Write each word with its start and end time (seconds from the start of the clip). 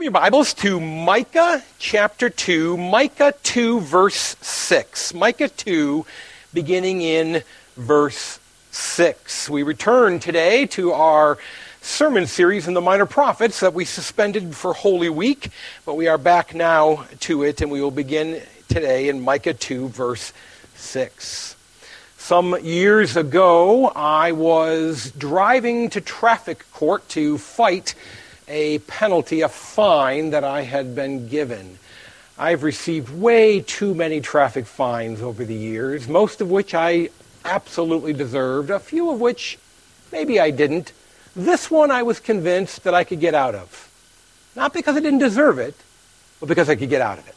Open 0.00 0.06
your 0.06 0.12
Bibles 0.12 0.54
to 0.54 0.80
Micah 0.80 1.62
chapter 1.78 2.30
2, 2.30 2.78
Micah 2.78 3.34
2, 3.42 3.80
verse 3.80 4.34
6. 4.40 5.12
Micah 5.12 5.50
2, 5.50 6.06
beginning 6.54 7.02
in 7.02 7.42
verse 7.76 8.40
6. 8.70 9.50
We 9.50 9.62
return 9.62 10.18
today 10.18 10.64
to 10.68 10.92
our 10.92 11.36
sermon 11.82 12.26
series 12.26 12.66
in 12.66 12.72
the 12.72 12.80
Minor 12.80 13.04
Prophets 13.04 13.60
that 13.60 13.74
we 13.74 13.84
suspended 13.84 14.56
for 14.56 14.72
Holy 14.72 15.10
Week, 15.10 15.50
but 15.84 15.96
we 15.96 16.08
are 16.08 16.16
back 16.16 16.54
now 16.54 17.04
to 17.20 17.42
it, 17.42 17.60
and 17.60 17.70
we 17.70 17.82
will 17.82 17.90
begin 17.90 18.40
today 18.68 19.10
in 19.10 19.20
Micah 19.20 19.52
2, 19.52 19.90
verse 19.90 20.32
6. 20.76 21.56
Some 22.16 22.56
years 22.62 23.18
ago, 23.18 23.88
I 23.88 24.32
was 24.32 25.12
driving 25.18 25.90
to 25.90 26.00
traffic 26.00 26.64
court 26.72 27.06
to 27.10 27.36
fight 27.36 27.94
a 28.50 28.80
penalty, 28.80 29.42
a 29.42 29.48
fine 29.48 30.30
that 30.30 30.42
I 30.42 30.62
had 30.62 30.94
been 30.94 31.28
given. 31.28 31.78
I've 32.36 32.64
received 32.64 33.08
way 33.10 33.60
too 33.60 33.94
many 33.94 34.20
traffic 34.20 34.66
fines 34.66 35.22
over 35.22 35.44
the 35.44 35.54
years, 35.54 36.08
most 36.08 36.40
of 36.40 36.50
which 36.50 36.74
I 36.74 37.10
absolutely 37.44 38.12
deserved, 38.12 38.70
a 38.70 38.80
few 38.80 39.10
of 39.10 39.20
which 39.20 39.58
maybe 40.10 40.40
I 40.40 40.50
didn't. 40.50 40.92
This 41.36 41.70
one 41.70 41.92
I 41.92 42.02
was 42.02 42.18
convinced 42.18 42.82
that 42.84 42.94
I 42.94 43.04
could 43.04 43.20
get 43.20 43.34
out 43.34 43.54
of. 43.54 43.88
Not 44.56 44.72
because 44.72 44.96
I 44.96 45.00
didn't 45.00 45.20
deserve 45.20 45.60
it, 45.60 45.76
but 46.40 46.48
because 46.48 46.68
I 46.68 46.74
could 46.74 46.90
get 46.90 47.00
out 47.00 47.18
of 47.18 47.28
it. 47.28 47.36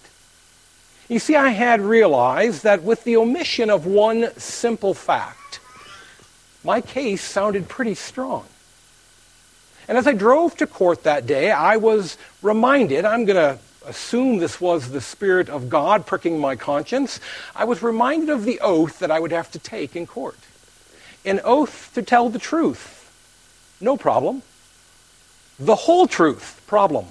You 1.09 1.20
see, 1.20 1.36
I 1.36 1.50
had 1.50 1.80
realized 1.80 2.64
that 2.64 2.81
with 2.81 3.03
the 3.03 3.17
omission 3.17 3.70
of 3.70 3.86
one 3.86 4.30
simple 4.39 4.95
fact, 4.95 5.59
my 6.64 6.81
case 6.81 7.22
sounded 7.22 7.67
pretty 7.67 7.94
strong. 7.94 8.45
And 9.88 9.98
as 9.98 10.08
I 10.08 10.14
drove 10.14 10.55
to 10.58 10.68
court 10.68 11.04
that 11.04 11.26
day, 11.26 11.52
I 11.52 11.78
was 11.78 12.18
reminded, 12.42 13.05
I'm 13.05 13.26
going 13.26 13.38
to 13.38 13.60
assume 13.86 14.38
this 14.38 14.62
was 14.62 14.92
the 14.92 15.02
Spirit 15.02 15.50
of 15.50 15.70
God 15.70 16.06
pricking 16.06 16.40
my 16.40 16.56
conscience, 16.56 17.20
I 17.56 17.66
was 17.66 17.84
reminded 17.84 18.30
of 18.30 18.45
the 18.45 18.59
oath 18.62 19.00
that 19.00 19.12
I 19.12 19.20
would 19.20 19.31
have 19.31 19.52
to 19.52 19.59
take 19.59 19.95
in 19.95 20.08
court. 20.08 20.38
An 21.25 21.42
oath 21.44 21.92
to 21.95 22.02
tell 22.02 22.30
the 22.30 22.40
truth. 22.40 23.12
No 23.80 23.98
problem. 23.98 24.42
The 25.59 25.75
whole 25.75 26.08
truth. 26.08 26.62
Problem. 26.68 27.08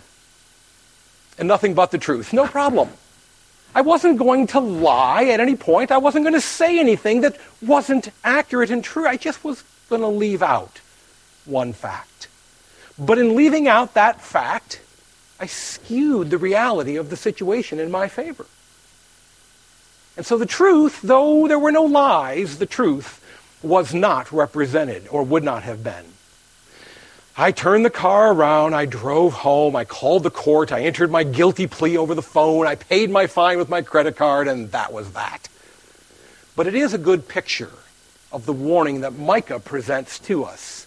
And 1.39 1.49
nothing 1.49 1.75
but 1.75 1.91
the 1.91 1.99
truth. 1.99 2.33
No 2.33 2.47
problem. 2.47 2.89
I 3.75 3.81
wasn't 3.81 4.19
going 4.19 4.49
to 4.49 4.61
lie 4.61 5.25
at 5.25 5.41
any 5.41 5.57
point. 5.57 5.91
I 5.91 5.99
wasn't 5.99 6.25
going 6.25 6.35
to 6.35 6.41
say 6.41 6.79
anything 6.79 7.23
that 7.23 7.39
wasn't 7.63 8.11
accurate 8.23 8.71
and 8.71 8.85
true. 8.85 9.07
I 9.07 9.17
just 9.17 9.43
was 9.45 9.65
going 9.89 10.03
to 10.03 10.09
leave 10.09 10.43
out 10.43 10.81
one 11.47 11.73
fact. 11.73 12.29
But 13.05 13.19
in 13.19 13.35
leaving 13.35 13.67
out 13.67 13.95
that 13.95 14.21
fact, 14.21 14.81
I 15.41 15.47
skewed 15.47 16.31
the 16.31 16.39
reality 16.39 16.95
of 16.95 17.11
the 17.11 17.17
situation 17.17 17.81
in 17.81 17.91
my 17.91 18.07
favor. 18.07 18.47
And 20.17 20.25
so 20.25 20.39
the 20.39 20.47
truth, 20.47 21.03
though 21.03 21.49
there 21.49 21.59
were 21.59 21.73
no 21.73 21.83
lies, 21.83 22.59
the 22.59 22.67
truth 22.67 23.19
was 23.61 23.93
not 23.93 24.31
represented 24.31 25.09
or 25.11 25.25
would 25.25 25.43
not 25.43 25.65
have 25.65 25.83
been. 25.83 26.05
I 27.37 27.51
turned 27.51 27.85
the 27.85 27.91
car 27.91 28.33
around, 28.33 28.75
I 28.75 28.85
drove 28.85 29.33
home, 29.33 29.75
I 29.75 29.85
called 29.85 30.23
the 30.23 30.31
court, 30.31 30.71
I 30.71 30.83
entered 30.83 31.11
my 31.11 31.25
guilty 31.25 31.67
plea 31.67 31.97
over 31.97 32.15
the 32.15 32.23
phone, 32.23 32.69
I 32.69 32.77
paid 32.77 33.11
my 33.11 33.27
fine 33.27 33.59
with 33.59 33.69
my 33.69 33.83
credit 33.83 34.17
card, 34.17 34.47
and 34.47 34.71
that 34.73 34.93
was 34.93 35.13
that. 35.15 35.49
But 36.55 36.69
it 36.69 36.75
is 36.75 36.95
a 36.95 36.99
good 36.99 37.27
picture 37.27 37.73
of 38.31 38.47
the 38.47 38.53
warning 38.53 39.01
that 39.01 39.19
Micah 39.19 39.59
presents 39.59 40.19
to 40.21 40.45
us 40.45 40.82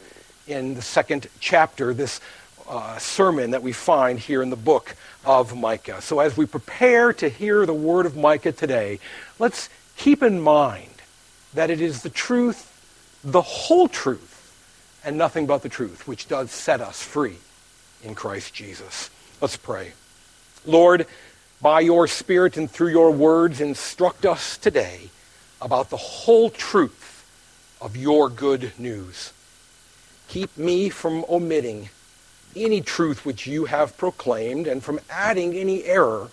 in 0.48 0.76
the 0.76 0.82
second 0.82 1.28
chapter, 1.40 1.94
this 1.94 2.20
uh, 2.68 2.98
sermon 2.98 3.52
that 3.52 3.62
we 3.62 3.72
find 3.72 4.20
here 4.20 4.42
in 4.42 4.50
the 4.50 4.56
book 4.56 4.96
of 5.24 5.56
Micah. 5.56 6.02
So 6.02 6.20
as 6.20 6.36
we 6.38 6.46
prepare 6.46 7.14
to 7.14 7.30
hear 7.30 7.66
the 7.66 7.74
word 7.74 8.06
of 8.06 8.16
Micah 8.16 8.52
today, 8.52 9.00
let's 9.40 9.70
keep 9.98 10.24
in 10.24 10.42
mind 10.42 10.90
that 11.54 11.70
it 11.70 11.82
is 11.82 12.02
the 12.02 12.10
truth, 12.10 12.72
the 13.24 13.42
whole 13.42 13.88
truth, 13.88 14.32
and 15.04 15.18
nothing 15.18 15.46
but 15.46 15.62
the 15.62 15.70
truth, 15.70 16.08
which 16.08 16.28
does 16.28 16.52
set 16.52 16.82
us 16.82 17.02
free 17.02 17.38
in 18.04 18.16
Christ 18.16 18.54
Jesus. 18.54 19.10
Let's 19.42 19.58
pray. 19.58 19.94
Lord, 20.66 21.06
by 21.62 21.82
your 21.82 22.08
Spirit 22.08 22.58
and 22.58 22.70
through 22.70 22.90
your 22.90 23.12
words, 23.12 23.62
instruct 23.62 24.26
us 24.26 24.58
today 24.58 25.10
about 25.62 25.90
the 25.90 25.98
whole 25.98 26.50
truth 26.50 27.26
of 27.80 27.96
your 27.96 28.30
good 28.30 28.72
news. 28.80 29.32
Keep 30.28 30.58
me 30.58 30.90
from 30.90 31.26
omitting 31.30 31.90
any 32.56 32.82
truth 32.82 33.26
which 33.26 33.46
you 33.48 33.66
have 33.66 33.98
proclaimed 33.98 34.68
and 34.68 34.84
from 34.84 35.00
adding 35.10 35.54
any 35.54 35.84
error 35.84 36.30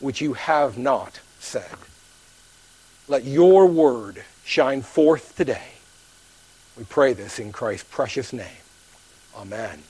which 0.00 0.20
you 0.20 0.34
have 0.34 0.76
not 0.76 1.20
said. 1.38 1.76
Let 3.08 3.24
your 3.24 3.66
word 3.66 4.24
shine 4.44 4.82
forth 4.82 5.36
today. 5.36 5.72
We 6.76 6.84
pray 6.84 7.12
this 7.12 7.38
in 7.38 7.52
Christ's 7.52 7.86
precious 7.90 8.32
name. 8.32 8.46
Amen. 9.36 9.82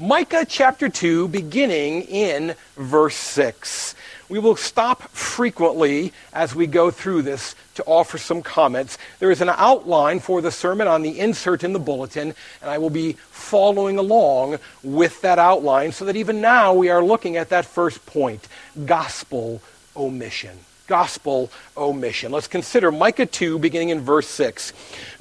Micah 0.00 0.44
chapter 0.44 0.88
2, 0.88 1.28
beginning 1.28 2.02
in 2.02 2.56
verse 2.76 3.14
6. 3.14 3.94
We 4.28 4.40
will 4.40 4.56
stop 4.56 5.02
frequently 5.02 6.12
as 6.32 6.52
we 6.52 6.66
go 6.66 6.90
through 6.90 7.22
this 7.22 7.54
to 7.76 7.84
offer 7.84 8.18
some 8.18 8.42
comments. 8.42 8.98
There 9.20 9.30
is 9.30 9.40
an 9.40 9.50
outline 9.50 10.18
for 10.18 10.40
the 10.40 10.50
sermon 10.50 10.88
on 10.88 11.02
the 11.02 11.20
insert 11.20 11.62
in 11.62 11.72
the 11.72 11.78
bulletin, 11.78 12.34
and 12.60 12.70
I 12.70 12.78
will 12.78 12.90
be 12.90 13.12
following 13.12 13.96
along 13.96 14.58
with 14.82 15.20
that 15.20 15.38
outline 15.38 15.92
so 15.92 16.04
that 16.06 16.16
even 16.16 16.40
now 16.40 16.74
we 16.74 16.88
are 16.90 17.04
looking 17.04 17.36
at 17.36 17.50
that 17.50 17.64
first 17.64 18.04
point 18.04 18.48
gospel 18.86 19.62
omission. 19.96 20.58
Gospel 20.88 21.52
omission. 21.76 22.32
Let's 22.32 22.48
consider 22.48 22.90
Micah 22.90 23.26
2, 23.26 23.60
beginning 23.60 23.90
in 23.90 24.00
verse 24.00 24.26
6. 24.26 24.72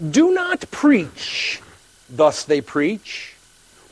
Do 0.09 0.33
not 0.33 0.65
preach, 0.71 1.61
thus 2.09 2.43
they 2.43 2.59
preach. 2.59 3.32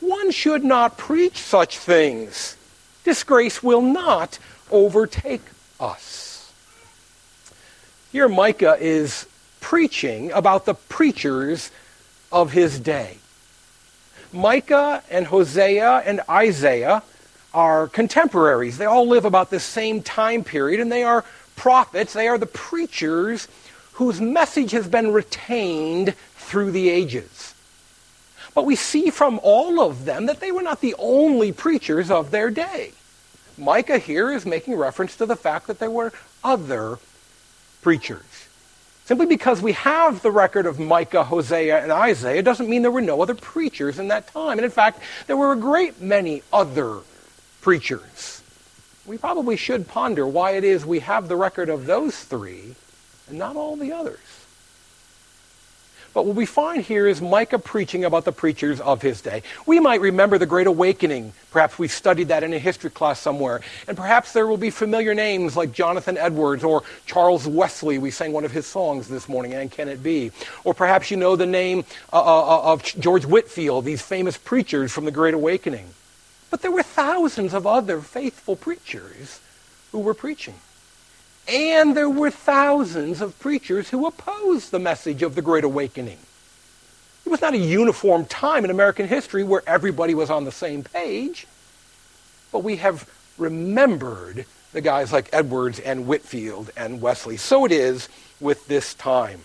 One 0.02 0.32
should 0.32 0.64
not 0.64 0.98
preach 0.98 1.38
such 1.38 1.78
things. 1.78 2.56
Disgrace 3.04 3.62
will 3.62 3.82
not 3.82 4.40
overtake 4.68 5.42
us. 5.78 6.52
Here, 8.10 8.28
Micah 8.28 8.76
is 8.80 9.26
preaching 9.60 10.32
about 10.32 10.66
the 10.66 10.74
preachers 10.74 11.70
of 12.32 12.50
his 12.50 12.80
day. 12.80 13.18
Micah 14.32 15.04
and 15.08 15.26
Hosea 15.26 16.02
and 16.04 16.20
Isaiah 16.28 17.04
are 17.54 17.86
contemporaries. 17.86 18.78
They 18.78 18.86
all 18.86 19.06
live 19.06 19.24
about 19.24 19.50
the 19.50 19.60
same 19.60 20.02
time 20.02 20.42
period, 20.42 20.80
and 20.80 20.90
they 20.90 21.04
are 21.04 21.24
prophets. 21.54 22.12
They 22.12 22.26
are 22.26 22.38
the 22.38 22.46
preachers 22.46 23.46
whose 23.92 24.20
message 24.20 24.72
has 24.72 24.88
been 24.88 25.12
retained 25.12 26.14
through 26.34 26.72
the 26.72 26.88
ages. 26.88 27.51
But 28.54 28.66
we 28.66 28.76
see 28.76 29.10
from 29.10 29.40
all 29.42 29.80
of 29.80 30.04
them 30.04 30.26
that 30.26 30.40
they 30.40 30.52
were 30.52 30.62
not 30.62 30.80
the 30.80 30.94
only 30.98 31.52
preachers 31.52 32.10
of 32.10 32.30
their 32.30 32.50
day. 32.50 32.92
Micah 33.56 33.98
here 33.98 34.30
is 34.32 34.44
making 34.44 34.74
reference 34.74 35.16
to 35.16 35.26
the 35.26 35.36
fact 35.36 35.66
that 35.66 35.78
there 35.78 35.90
were 35.90 36.12
other 36.42 36.98
preachers. 37.80 38.48
Simply 39.04 39.26
because 39.26 39.60
we 39.60 39.72
have 39.72 40.22
the 40.22 40.30
record 40.30 40.64
of 40.64 40.78
Micah, 40.78 41.24
Hosea, 41.24 41.82
and 41.82 41.90
Isaiah 41.90 42.42
doesn't 42.42 42.68
mean 42.68 42.82
there 42.82 42.90
were 42.90 43.00
no 43.00 43.20
other 43.20 43.34
preachers 43.34 43.98
in 43.98 44.08
that 44.08 44.28
time. 44.28 44.58
And 44.58 44.64
in 44.64 44.70
fact, 44.70 45.00
there 45.26 45.36
were 45.36 45.52
a 45.52 45.56
great 45.56 46.00
many 46.00 46.42
other 46.52 47.00
preachers. 47.60 48.42
We 49.04 49.18
probably 49.18 49.56
should 49.56 49.88
ponder 49.88 50.26
why 50.26 50.52
it 50.52 50.64
is 50.64 50.86
we 50.86 51.00
have 51.00 51.28
the 51.28 51.36
record 51.36 51.68
of 51.68 51.86
those 51.86 52.16
three 52.22 52.76
and 53.28 53.38
not 53.38 53.56
all 53.56 53.76
the 53.76 53.92
others. 53.92 54.41
But 56.14 56.26
what 56.26 56.36
we 56.36 56.44
find 56.44 56.82
here 56.82 57.06
is 57.06 57.22
Micah 57.22 57.58
preaching 57.58 58.04
about 58.04 58.26
the 58.26 58.32
preachers 58.32 58.80
of 58.80 59.00
his 59.00 59.22
day. 59.22 59.42
We 59.64 59.80
might 59.80 60.02
remember 60.02 60.36
the 60.36 60.46
Great 60.46 60.66
Awakening. 60.66 61.32
Perhaps 61.50 61.78
we've 61.78 61.92
studied 61.92 62.28
that 62.28 62.42
in 62.42 62.52
a 62.52 62.58
history 62.58 62.90
class 62.90 63.18
somewhere. 63.18 63.62
And 63.88 63.96
perhaps 63.96 64.32
there 64.32 64.46
will 64.46 64.58
be 64.58 64.68
familiar 64.68 65.14
names 65.14 65.56
like 65.56 65.72
Jonathan 65.72 66.18
Edwards 66.18 66.64
or 66.64 66.82
Charles 67.06 67.46
Wesley. 67.46 67.96
We 67.96 68.10
sang 68.10 68.32
one 68.32 68.44
of 68.44 68.52
his 68.52 68.66
songs 68.66 69.08
this 69.08 69.26
morning, 69.28 69.54
and 69.54 69.70
Can 69.70 69.88
It 69.88 70.02
Be? 70.02 70.32
Or 70.64 70.74
perhaps 70.74 71.10
you 71.10 71.16
know 71.16 71.34
the 71.34 71.46
name 71.46 71.84
uh, 72.12 72.20
uh, 72.20 72.58
uh, 72.58 72.72
of 72.72 72.84
George 72.84 73.24
Whitefield, 73.24 73.86
these 73.86 74.02
famous 74.02 74.36
preachers 74.36 74.92
from 74.92 75.06
the 75.06 75.10
Great 75.10 75.34
Awakening. 75.34 75.86
But 76.50 76.60
there 76.60 76.70
were 76.70 76.82
thousands 76.82 77.54
of 77.54 77.66
other 77.66 78.02
faithful 78.02 78.56
preachers 78.56 79.40
who 79.92 80.00
were 80.00 80.14
preaching. 80.14 80.54
And 81.48 81.96
there 81.96 82.08
were 82.08 82.30
thousands 82.30 83.20
of 83.20 83.38
preachers 83.38 83.90
who 83.90 84.06
opposed 84.06 84.70
the 84.70 84.78
message 84.78 85.22
of 85.22 85.34
the 85.34 85.42
Great 85.42 85.64
Awakening. 85.64 86.18
It 87.26 87.28
was 87.28 87.40
not 87.40 87.54
a 87.54 87.58
uniform 87.58 88.26
time 88.26 88.64
in 88.64 88.70
American 88.70 89.08
history 89.08 89.44
where 89.44 89.62
everybody 89.66 90.14
was 90.14 90.30
on 90.30 90.44
the 90.44 90.52
same 90.52 90.82
page, 90.82 91.46
but 92.50 92.60
we 92.60 92.76
have 92.76 93.08
remembered 93.38 94.44
the 94.72 94.80
guys 94.80 95.12
like 95.12 95.28
Edwards 95.32 95.78
and 95.78 96.06
Whitefield 96.06 96.70
and 96.76 97.00
Wesley. 97.00 97.36
So 97.36 97.64
it 97.64 97.72
is 97.72 98.08
with 98.40 98.66
this 98.66 98.94
time. 98.94 99.40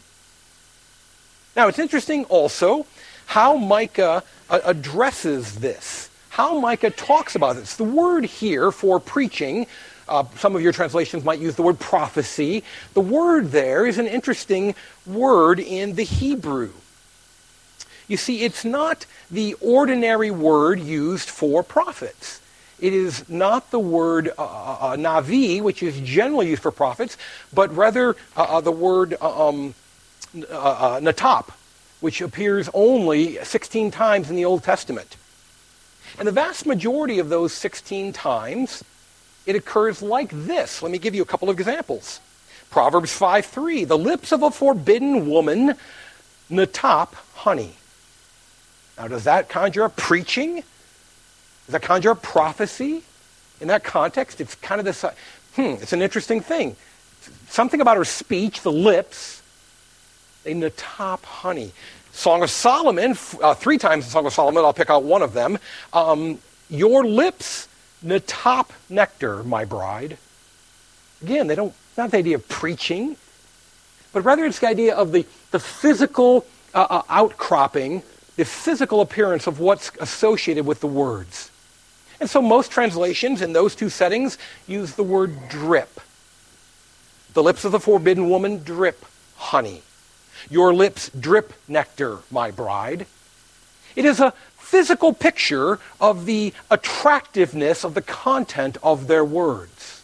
Now, 1.55 1.67
it's 1.67 1.79
interesting 1.79 2.25
also 2.25 2.85
how 3.25 3.57
Micah 3.57 4.23
uh, 4.49 4.59
addresses 4.63 5.55
this 5.55 6.09
how 6.37 6.59
Micah 6.59 6.91
talks 6.91 7.33
about 7.33 7.55
this. 7.55 7.77
The 7.77 7.83
word 7.83 8.23
here 8.23 8.71
for 8.71 8.99
preaching, 8.99 9.65
uh, 10.07 10.23
some 10.37 10.55
of 10.55 10.61
your 10.61 10.71
translations 10.71 11.23
might 11.23 11.39
use 11.39 11.55
the 11.55 11.63
word 11.63 11.79
prophecy. 11.79 12.63
The 12.93 13.01
word 13.01 13.51
there 13.51 13.85
is 13.85 13.97
an 13.97 14.07
interesting 14.07 14.75
word 15.05 15.59
in 15.59 15.95
the 15.95 16.03
Hebrew. 16.03 16.71
You 18.07 18.17
see, 18.17 18.43
it's 18.43 18.63
not 18.63 19.05
the 19.29 19.55
ordinary 19.55 20.31
word 20.31 20.79
used 20.79 21.29
for 21.29 21.61
prophets. 21.61 22.41
It 22.79 22.93
is 22.93 23.27
not 23.27 23.71
the 23.71 23.79
word 23.79 24.29
uh, 24.37 24.43
uh, 24.43 24.77
uh 24.79 24.95
navi, 24.95 25.61
which 25.61 25.81
is 25.81 25.99
generally 26.01 26.49
used 26.49 26.61
for 26.61 26.71
prophets, 26.71 27.17
but 27.53 27.75
rather 27.75 28.15
uh, 28.35 28.43
uh 28.43 28.61
the 28.61 28.71
word 28.71 29.19
um, 29.21 29.73
natap, 30.33 31.49
which 31.99 32.21
appears 32.21 32.69
only 32.73 33.43
16 33.43 33.91
times 33.91 34.29
in 34.29 34.35
the 34.35 34.45
Old 34.45 34.63
Testament. 34.63 35.17
And 36.19 36.27
the 36.27 36.31
vast 36.31 36.65
majority 36.65 37.19
of 37.19 37.29
those 37.29 37.53
16 37.53 38.13
times, 38.13 38.83
it 39.47 39.55
occurs 39.55 40.03
like 40.03 40.29
this. 40.31 40.83
Let 40.83 40.91
me 40.91 40.99
give 40.99 41.15
you 41.15 41.23
a 41.23 41.25
couple 41.25 41.49
of 41.49 41.57
examples. 41.57 42.19
Proverbs 42.69 43.17
5:3, 43.17 43.85
the 43.85 43.97
lips 43.97 44.31
of 44.31 44.43
a 44.43 44.51
forbidden 44.51 45.27
woman 45.27 45.75
natap 46.51 47.13
honey. 47.33 47.75
Now, 48.97 49.07
does 49.07 49.23
that 49.23 49.47
conjure 49.47 49.85
up 49.85 49.95
preaching? 49.95 50.55
Does 50.55 51.73
that 51.73 51.81
conjure 51.81 52.11
up 52.11 52.21
prophecy? 52.21 53.03
In 53.61 53.69
that 53.69 53.83
context, 53.83 54.41
it's 54.41 54.55
kind 54.55 54.79
of 54.79 54.85
this, 54.85 55.03
hmm, 55.55 55.81
it's 55.81 55.93
an 55.93 56.01
interesting 56.01 56.41
thing. 56.41 56.75
Something 57.47 57.79
about 57.79 57.97
her 57.97 58.05
speech, 58.05 58.61
the 58.61 58.71
lips, 58.71 59.41
they 60.43 60.53
natop 60.53 61.23
honey. 61.23 61.71
Song 62.11 62.43
of 62.43 62.49
Solomon, 62.49 63.17
uh, 63.41 63.53
three 63.53 63.77
times 63.77 64.05
in 64.05 64.11
Song 64.11 64.25
of 64.25 64.33
Solomon, 64.33 64.65
I'll 64.65 64.73
pick 64.73 64.89
out 64.89 65.03
one 65.03 65.21
of 65.21 65.33
them. 65.33 65.57
Um, 65.93 66.39
Your 66.69 67.05
lips 67.05 67.67
natop 68.03 68.69
nectar, 68.89 69.43
my 69.43 69.65
bride. 69.65 70.17
Again, 71.21 71.47
they 71.47 71.55
don't, 71.55 71.73
not 71.97 72.11
the 72.11 72.17
idea 72.17 72.35
of 72.35 72.47
preaching, 72.47 73.17
but 74.13 74.21
rather 74.23 74.45
it's 74.45 74.59
the 74.59 74.67
idea 74.67 74.95
of 74.95 75.11
the, 75.11 75.25
the 75.51 75.59
physical 75.59 76.45
uh, 76.73 76.87
uh, 76.89 77.01
outcropping 77.09 78.03
the 78.35 78.45
physical 78.45 79.01
appearance 79.01 79.47
of 79.47 79.59
what's 79.59 79.91
associated 79.99 80.65
with 80.65 80.79
the 80.79 80.87
words. 80.87 81.51
And 82.19 82.29
so 82.29 82.41
most 82.41 82.71
translations 82.71 83.41
in 83.41 83.53
those 83.53 83.75
two 83.75 83.89
settings 83.89 84.37
use 84.67 84.93
the 84.93 85.03
word 85.03 85.49
drip. 85.49 85.99
The 87.33 87.43
lips 87.43 87.65
of 87.65 87.71
the 87.71 87.79
forbidden 87.79 88.29
woman 88.29 88.63
drip 88.63 89.05
honey. 89.35 89.81
Your 90.49 90.73
lips 90.73 91.09
drip 91.19 91.53
nectar, 91.67 92.19
my 92.31 92.51
bride. 92.51 93.05
It 93.97 94.05
is 94.05 94.19
a 94.19 94.31
physical 94.57 95.11
picture 95.11 95.79
of 95.99 96.27
the 96.27 96.53
attractiveness 96.69 97.83
of 97.83 97.95
the 97.95 98.01
content 98.03 98.77
of 98.83 99.07
their 99.07 99.25
words. 99.25 100.03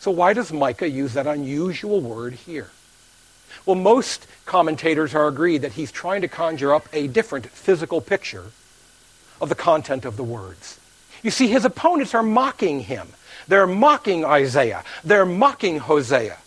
So, 0.00 0.10
why 0.10 0.32
does 0.32 0.52
Micah 0.52 0.88
use 0.88 1.14
that 1.14 1.28
unusual 1.28 2.00
word 2.00 2.34
here? 2.34 2.72
Well, 3.64 3.76
most 3.76 4.26
commentators 4.46 5.14
are 5.14 5.28
agreed 5.28 5.58
that 5.58 5.72
he's 5.72 5.92
trying 5.92 6.22
to 6.22 6.28
conjure 6.28 6.74
up 6.74 6.88
a 6.92 7.06
different 7.06 7.46
physical 7.46 8.00
picture 8.00 8.46
of 9.40 9.48
the 9.48 9.54
content 9.54 10.04
of 10.04 10.16
the 10.16 10.24
words. 10.24 10.80
You 11.22 11.30
see, 11.30 11.46
his 11.46 11.64
opponents 11.64 12.14
are 12.16 12.22
mocking 12.24 12.80
him. 12.80 13.08
They're 13.46 13.66
mocking 13.66 14.24
Isaiah. 14.24 14.82
They're 15.04 15.24
mocking 15.24 15.78
Hosea. 15.78 16.38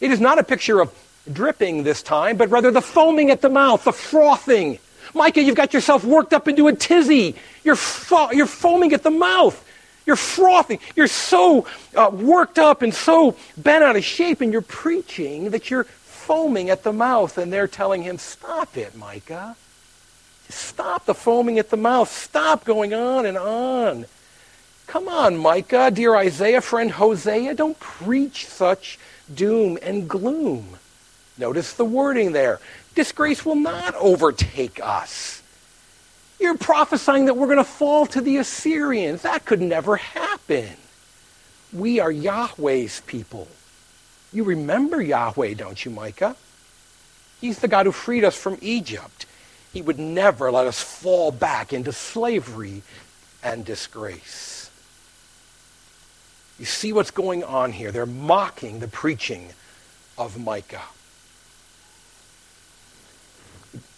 It 0.00 0.10
is 0.10 0.18
not 0.18 0.40
a 0.40 0.44
picture 0.44 0.80
of 0.80 0.92
dripping 1.30 1.82
this 1.82 2.02
time, 2.02 2.36
but 2.36 2.50
rather 2.50 2.70
the 2.70 2.82
foaming 2.82 3.30
at 3.30 3.40
the 3.40 3.48
mouth, 3.48 3.84
the 3.84 3.92
frothing. 3.92 4.78
Micah, 5.14 5.42
you've 5.42 5.56
got 5.56 5.74
yourself 5.74 6.04
worked 6.04 6.32
up 6.32 6.48
into 6.48 6.68
a 6.68 6.74
tizzy. 6.74 7.34
You're, 7.64 7.76
fo- 7.76 8.30
you're 8.32 8.46
foaming 8.46 8.92
at 8.92 9.02
the 9.02 9.10
mouth. 9.10 9.62
You're 10.06 10.16
frothing. 10.16 10.80
You're 10.96 11.06
so 11.06 11.66
uh, 11.94 12.10
worked 12.12 12.58
up 12.58 12.82
and 12.82 12.92
so 12.92 13.36
bent 13.56 13.84
out 13.84 13.96
of 13.96 14.04
shape 14.04 14.42
in 14.42 14.50
your 14.50 14.62
preaching 14.62 15.50
that 15.50 15.70
you're 15.70 15.84
foaming 15.84 16.70
at 16.70 16.82
the 16.82 16.92
mouth, 16.92 17.38
and 17.38 17.52
they're 17.52 17.68
telling 17.68 18.02
him, 18.02 18.18
Stop 18.18 18.76
it, 18.76 18.96
Micah. 18.96 19.56
Stop 20.48 21.06
the 21.06 21.14
foaming 21.14 21.58
at 21.58 21.70
the 21.70 21.76
mouth. 21.76 22.10
Stop 22.10 22.64
going 22.64 22.92
on 22.92 23.26
and 23.26 23.38
on. 23.38 24.06
Come 24.86 25.08
on, 25.08 25.36
Micah, 25.36 25.90
dear 25.90 26.14
Isaiah, 26.16 26.60
friend 26.60 26.90
Hosea, 26.90 27.54
don't 27.54 27.78
preach 27.80 28.46
such 28.46 28.98
doom 29.32 29.78
and 29.82 30.08
gloom. 30.08 30.78
Notice 31.38 31.72
the 31.74 31.84
wording 31.84 32.32
there. 32.32 32.60
Disgrace 32.94 33.44
will 33.44 33.56
not 33.56 33.94
overtake 33.94 34.80
us. 34.82 35.42
You're 36.38 36.58
prophesying 36.58 37.26
that 37.26 37.34
we're 37.34 37.46
going 37.46 37.58
to 37.58 37.64
fall 37.64 38.06
to 38.06 38.20
the 38.20 38.38
Assyrians. 38.38 39.22
That 39.22 39.44
could 39.44 39.60
never 39.60 39.96
happen. 39.96 40.70
We 41.72 42.00
are 42.00 42.10
Yahweh's 42.10 43.00
people. 43.06 43.48
You 44.32 44.44
remember 44.44 45.00
Yahweh, 45.00 45.54
don't 45.54 45.84
you, 45.84 45.90
Micah? 45.90 46.36
He's 47.40 47.60
the 47.60 47.68
God 47.68 47.86
who 47.86 47.92
freed 47.92 48.24
us 48.24 48.36
from 48.36 48.58
Egypt. 48.60 49.26
He 49.72 49.82
would 49.82 49.98
never 49.98 50.50
let 50.50 50.66
us 50.66 50.82
fall 50.82 51.30
back 51.30 51.72
into 51.72 51.92
slavery 51.92 52.82
and 53.42 53.64
disgrace. 53.64 54.70
You 56.58 56.66
see 56.66 56.92
what's 56.92 57.10
going 57.10 57.42
on 57.42 57.72
here. 57.72 57.90
They're 57.90 58.06
mocking 58.06 58.80
the 58.80 58.88
preaching 58.88 59.48
of 60.18 60.38
Micah. 60.38 60.82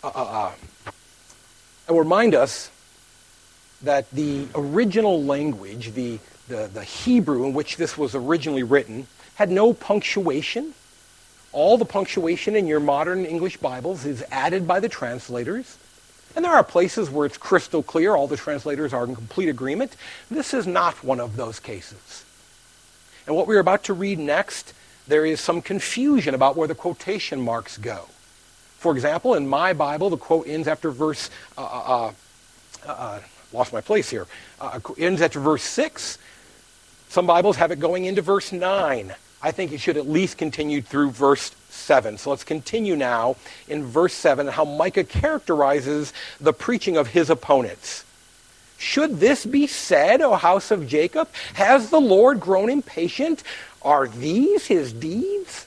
Uh, 0.04 0.10
uh, 0.14 0.52
uh. 1.88 1.94
Remind 1.94 2.34
us 2.34 2.70
that 3.80 4.10
the 4.10 4.46
original 4.54 5.24
language, 5.24 5.94
the, 5.94 6.18
the, 6.46 6.68
the 6.72 6.84
Hebrew 6.84 7.46
in 7.46 7.54
which 7.54 7.78
this 7.78 7.96
was 7.96 8.14
originally 8.14 8.62
written, 8.62 9.06
had 9.36 9.50
no 9.50 9.72
punctuation. 9.72 10.74
All 11.52 11.78
the 11.78 11.86
punctuation 11.86 12.54
in 12.54 12.66
your 12.66 12.80
modern 12.80 13.24
English 13.24 13.56
Bibles 13.56 14.04
is 14.04 14.22
added 14.30 14.68
by 14.68 14.78
the 14.78 14.90
translators. 14.90 15.78
And 16.36 16.44
there 16.44 16.52
are 16.52 16.64
places 16.64 17.08
where 17.08 17.24
it's 17.24 17.38
crystal 17.38 17.82
clear, 17.82 18.14
all 18.14 18.26
the 18.26 18.36
translators 18.36 18.92
are 18.92 19.04
in 19.04 19.14
complete 19.14 19.48
agreement. 19.48 19.96
This 20.30 20.52
is 20.52 20.66
not 20.66 21.02
one 21.02 21.20
of 21.20 21.36
those 21.36 21.60
cases. 21.60 22.26
And 23.26 23.34
what 23.34 23.46
we're 23.46 23.60
about 23.60 23.84
to 23.84 23.94
read 23.94 24.18
next, 24.18 24.74
there 25.08 25.24
is 25.24 25.40
some 25.40 25.62
confusion 25.62 26.34
about 26.34 26.56
where 26.56 26.68
the 26.68 26.74
quotation 26.74 27.40
marks 27.40 27.78
go. 27.78 28.08
For 28.84 28.92
example, 28.92 29.32
in 29.32 29.48
my 29.48 29.72
Bible, 29.72 30.10
the 30.10 30.19
quote 30.19 30.46
ends 30.46 30.69
after 30.69 30.90
verse, 30.90 31.31
uh, 31.56 31.62
uh, 31.62 32.12
uh, 32.86 32.90
uh 32.90 33.20
lost 33.50 33.72
my 33.72 33.81
place 33.81 34.10
here, 34.10 34.26
uh, 34.60 34.78
ends 34.98 35.22
after 35.22 35.40
verse 35.40 35.62
6. 35.62 36.18
Some 37.09 37.26
Bibles 37.26 37.56
have 37.56 37.70
it 37.70 37.80
going 37.80 38.04
into 38.04 38.20
verse 38.20 38.52
9. 38.52 39.14
I 39.40 39.50
think 39.52 39.73
it 39.73 39.80
should 39.80 39.97
at 39.97 40.06
least 40.06 40.37
continue 40.37 40.82
through 40.82 41.12
verse 41.12 41.56
7. 41.70 42.18
So 42.18 42.28
let's 42.28 42.44
continue 42.44 42.94
now 42.94 43.37
in 43.68 43.87
verse 43.87 44.12
7 44.12 44.49
how 44.49 44.66
Micah 44.66 45.04
characterizes 45.04 46.12
the 46.38 46.52
preaching 46.52 46.99
of 46.99 47.06
his 47.06 47.30
opponents. 47.30 48.04
Should 48.76 49.18
this 49.18 49.47
be 49.47 49.66
said, 49.66 50.20
O 50.20 50.35
house 50.35 50.70
of 50.70 50.87
Jacob? 50.87 51.28
Has 51.54 51.88
the 51.88 52.02
Lord 52.02 52.38
grown 52.38 52.68
impatient? 52.68 53.44
Are 53.80 54.09
these 54.09 54.66
his 54.66 54.92
deeds? 54.92 55.66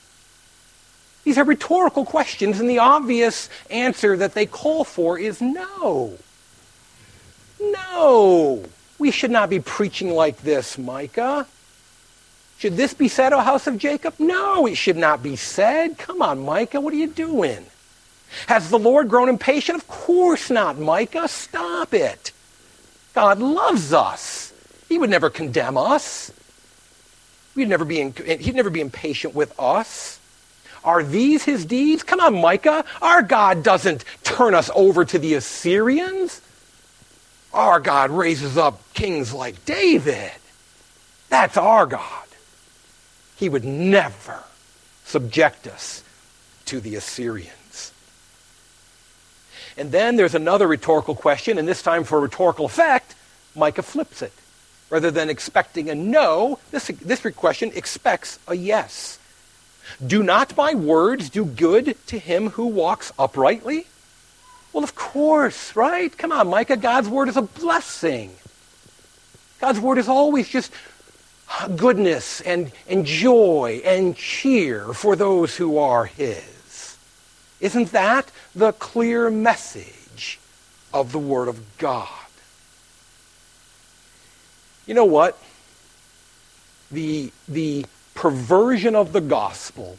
These 1.27 1.37
are 1.37 1.43
rhetorical 1.43 2.05
questions, 2.05 2.61
and 2.61 2.69
the 2.69 2.79
obvious 2.79 3.49
answer 3.69 4.15
that 4.15 4.33
they 4.33 4.45
call 4.45 4.85
for 4.85 5.19
is 5.19 5.41
no. 5.41 6.17
No. 7.59 8.63
We 8.97 9.11
should 9.11 9.31
not 9.31 9.49
be 9.49 9.59
preaching 9.59 10.11
like 10.11 10.37
this, 10.37 10.77
Micah. 10.77 11.45
Should 12.59 12.77
this 12.77 12.93
be 12.93 13.09
said, 13.09 13.33
O 13.33 13.41
house 13.41 13.67
of 13.67 13.77
Jacob? 13.77 14.13
No, 14.19 14.65
it 14.67 14.75
should 14.75 14.95
not 14.95 15.21
be 15.21 15.35
said. 15.35 15.97
Come 15.97 16.21
on, 16.21 16.45
Micah, 16.45 16.79
what 16.79 16.93
are 16.93 16.97
you 16.97 17.07
doing? 17.07 17.65
Has 18.47 18.69
the 18.69 18.79
Lord 18.79 19.09
grown 19.09 19.27
impatient? 19.27 19.77
Of 19.77 19.89
course 19.89 20.49
not, 20.49 20.79
Micah. 20.79 21.27
Stop 21.27 21.93
it. 21.93 22.31
God 23.13 23.39
loves 23.39 23.91
us. 23.91 24.53
He 24.87 24.97
would 24.97 25.09
never 25.09 25.29
condemn 25.29 25.77
us. 25.77 26.31
We'd 27.53 27.67
never 27.67 27.83
be 27.83 28.11
he'd 28.11 28.55
never 28.55 28.69
be 28.69 28.79
impatient 28.79 29.35
with 29.35 29.53
us. 29.59 30.16
Are 30.87 31.03
these 31.03 31.43
his 31.43 31.65
deeds? 31.65 32.01
Come 32.01 32.21
on, 32.21 32.39
Micah. 32.39 32.85
Our 33.01 33.21
God 33.21 33.61
doesn't 33.61 34.05
turn 34.23 34.55
us 34.55 34.71
over 34.73 35.03
to 35.03 35.19
the 35.19 35.33
Assyrians. 35.33 36.41
Our 37.53 37.81
God 37.81 38.09
raises 38.09 38.57
up 38.57 38.81
kings 38.93 39.33
like 39.33 39.65
David. 39.65 40.31
That's 41.27 41.57
our 41.57 41.85
God. 41.87 42.27
He 43.35 43.49
would 43.49 43.65
never 43.65 44.45
subject 45.03 45.67
us 45.67 46.05
to 46.67 46.79
the 46.79 46.95
Assyrians. 46.95 47.91
And 49.75 49.91
then 49.91 50.15
there's 50.15 50.35
another 50.35 50.67
rhetorical 50.67 51.15
question, 51.15 51.57
and 51.57 51.67
this 51.67 51.83
time 51.83 52.05
for 52.05 52.21
rhetorical 52.21 52.65
effect, 52.65 53.13
Micah 53.57 53.83
flips 53.83 54.21
it. 54.21 54.31
Rather 54.89 55.11
than 55.11 55.29
expecting 55.29 55.89
a 55.89 55.95
no, 55.95 56.59
this, 56.71 56.87
this 56.87 57.19
question 57.35 57.73
expects 57.75 58.39
a 58.47 58.55
yes. 58.55 59.19
Do 60.05 60.21
not 60.21 60.55
my 60.55 60.75
words 60.75 61.29
do 61.29 61.43
good 61.45 61.97
to 62.07 62.19
him 62.19 62.51
who 62.51 62.67
walks 62.67 63.11
uprightly? 63.17 63.87
Well, 64.71 64.83
of 64.83 64.95
course, 64.95 65.75
right? 65.75 66.15
Come 66.15 66.31
on, 66.31 66.49
Micah. 66.49 66.77
God's 66.77 67.09
word 67.09 67.29
is 67.29 67.37
a 67.37 67.41
blessing. 67.41 68.35
God's 69.59 69.79
word 69.79 69.97
is 69.97 70.07
always 70.07 70.47
just 70.47 70.71
goodness 71.75 72.41
and, 72.41 72.71
and 72.87 73.05
joy 73.05 73.81
and 73.83 74.15
cheer 74.15 74.93
for 74.93 75.15
those 75.15 75.55
who 75.55 75.77
are 75.77 76.05
his. 76.05 76.97
Isn't 77.59 77.91
that 77.91 78.29
the 78.53 78.73
clear 78.73 79.31
message 79.31 80.39
of 80.93 81.11
the 81.11 81.19
word 81.19 81.47
of 81.47 81.77
God? 81.79 82.09
You 84.85 84.93
know 84.93 85.05
what? 85.05 85.41
The, 86.91 87.31
the 87.47 87.85
perversion 88.17 88.95
of 88.95 89.13
the 89.13 89.21
gospel 89.21 89.95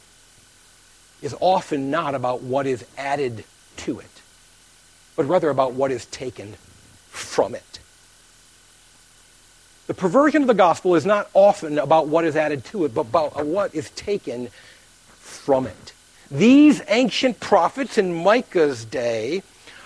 is 1.22 1.36
often 1.38 1.88
not 1.88 2.16
about 2.16 2.42
what 2.42 2.66
is 2.66 2.84
added 2.98 3.44
to 3.76 4.00
it, 4.00 4.10
but 5.14 5.24
rather 5.24 5.50
about 5.50 5.74
what 5.74 5.92
is 5.92 6.04
taken 6.06 6.54
from 7.10 7.54
it. 7.54 7.78
The 9.86 9.94
perversion 9.94 10.42
of 10.42 10.48
the 10.48 10.54
gospel 10.54 10.96
is 10.96 11.06
not 11.06 11.30
often 11.32 11.78
about 11.78 12.08
what 12.08 12.24
is 12.24 12.34
added 12.34 12.64
to 12.66 12.84
it, 12.86 12.92
but 12.92 13.02
about 13.02 13.46
what 13.46 13.72
is 13.72 13.88
taken 13.90 14.48
from 15.20 15.68
it. 15.68 15.92
These 16.28 16.82
ancient 16.88 17.38
prophets 17.38 17.98
in 17.98 18.12
Micah's 18.24 18.84
day 18.84 19.44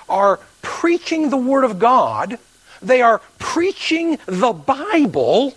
are 0.09 0.41
preaching 0.63 1.29
the 1.29 1.37
Word 1.37 1.65
of 1.65 1.79
God. 1.79 2.39
They 2.81 3.03
are 3.03 3.21
preaching 3.39 4.19
the 4.25 4.55
Bible. 4.55 5.55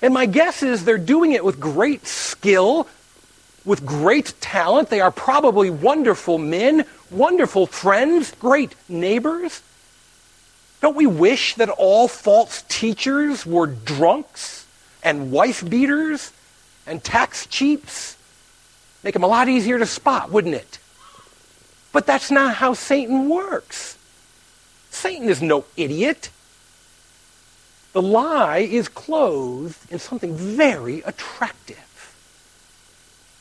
And 0.00 0.14
my 0.14 0.26
guess 0.26 0.62
is 0.62 0.84
they're 0.84 0.98
doing 0.98 1.32
it 1.32 1.44
with 1.44 1.58
great 1.58 2.06
skill, 2.06 2.86
with 3.64 3.84
great 3.84 4.34
talent. 4.40 4.90
They 4.90 5.00
are 5.00 5.10
probably 5.10 5.70
wonderful 5.70 6.38
men, 6.38 6.84
wonderful 7.10 7.66
friends, 7.66 8.32
great 8.38 8.74
neighbors. 8.88 9.62
Don't 10.80 10.96
we 10.96 11.06
wish 11.06 11.54
that 11.56 11.68
all 11.68 12.06
false 12.06 12.62
teachers 12.68 13.44
were 13.44 13.66
drunks 13.66 14.66
and 15.02 15.32
wife 15.32 15.68
beaters 15.68 16.32
and 16.86 17.02
tax 17.02 17.46
cheats? 17.46 18.16
Make 19.02 19.14
them 19.14 19.24
a 19.24 19.28
lot 19.28 19.48
easier 19.48 19.78
to 19.78 19.86
spot, 19.86 20.30
wouldn't 20.30 20.54
it? 20.54 20.78
But 21.92 22.06
that's 22.06 22.30
not 22.30 22.54
how 22.54 22.74
Satan 22.74 23.28
works. 23.28 23.96
Satan 24.90 25.28
is 25.28 25.42
no 25.42 25.64
idiot. 25.76 26.30
The 27.92 28.02
lie 28.02 28.58
is 28.58 28.88
clothed 28.88 29.90
in 29.90 29.98
something 29.98 30.34
very 30.34 31.00
attractive. 31.00 31.84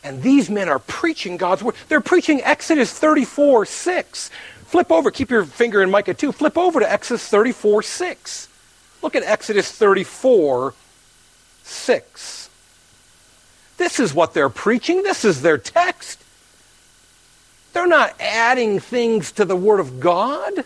And 0.03 0.21
these 0.23 0.49
men 0.49 0.69
are 0.69 0.79
preaching 0.79 1.37
God's 1.37 1.63
word. 1.63 1.75
They're 1.89 2.01
preaching 2.01 2.41
Exodus 2.41 2.91
34 2.93 3.65
6. 3.65 4.29
Flip 4.65 4.91
over, 4.91 5.11
keep 5.11 5.29
your 5.29 5.45
finger 5.45 5.81
in 5.81 5.89
Micah 5.91 6.13
2. 6.13 6.31
Flip 6.31 6.57
over 6.57 6.79
to 6.79 6.91
Exodus 6.91 7.27
34 7.27 7.83
6. 7.83 8.47
Look 9.01 9.15
at 9.15 9.23
Exodus 9.23 9.71
34 9.71 10.73
6. 11.63 12.49
This 13.77 13.99
is 13.99 14.13
what 14.13 14.33
they're 14.33 14.49
preaching. 14.49 15.03
This 15.03 15.23
is 15.23 15.41
their 15.41 15.57
text. 15.57 16.23
They're 17.73 17.87
not 17.87 18.15
adding 18.19 18.79
things 18.79 19.31
to 19.33 19.45
the 19.45 19.55
Word 19.55 19.79
of 19.79 19.99
God. 19.99 20.65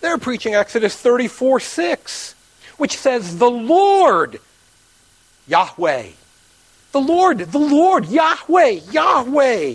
They're 0.00 0.18
preaching 0.18 0.54
Exodus 0.54 0.96
34 0.96 1.60
6, 1.60 2.34
which 2.80 2.96
says, 2.96 3.38
The 3.38 3.50
Lord, 3.50 4.40
Yahweh, 5.46 6.08
the 6.92 7.00
Lord, 7.00 7.38
the 7.38 7.58
Lord, 7.58 8.06
Yahweh, 8.06 8.80
Yahweh 8.90 9.74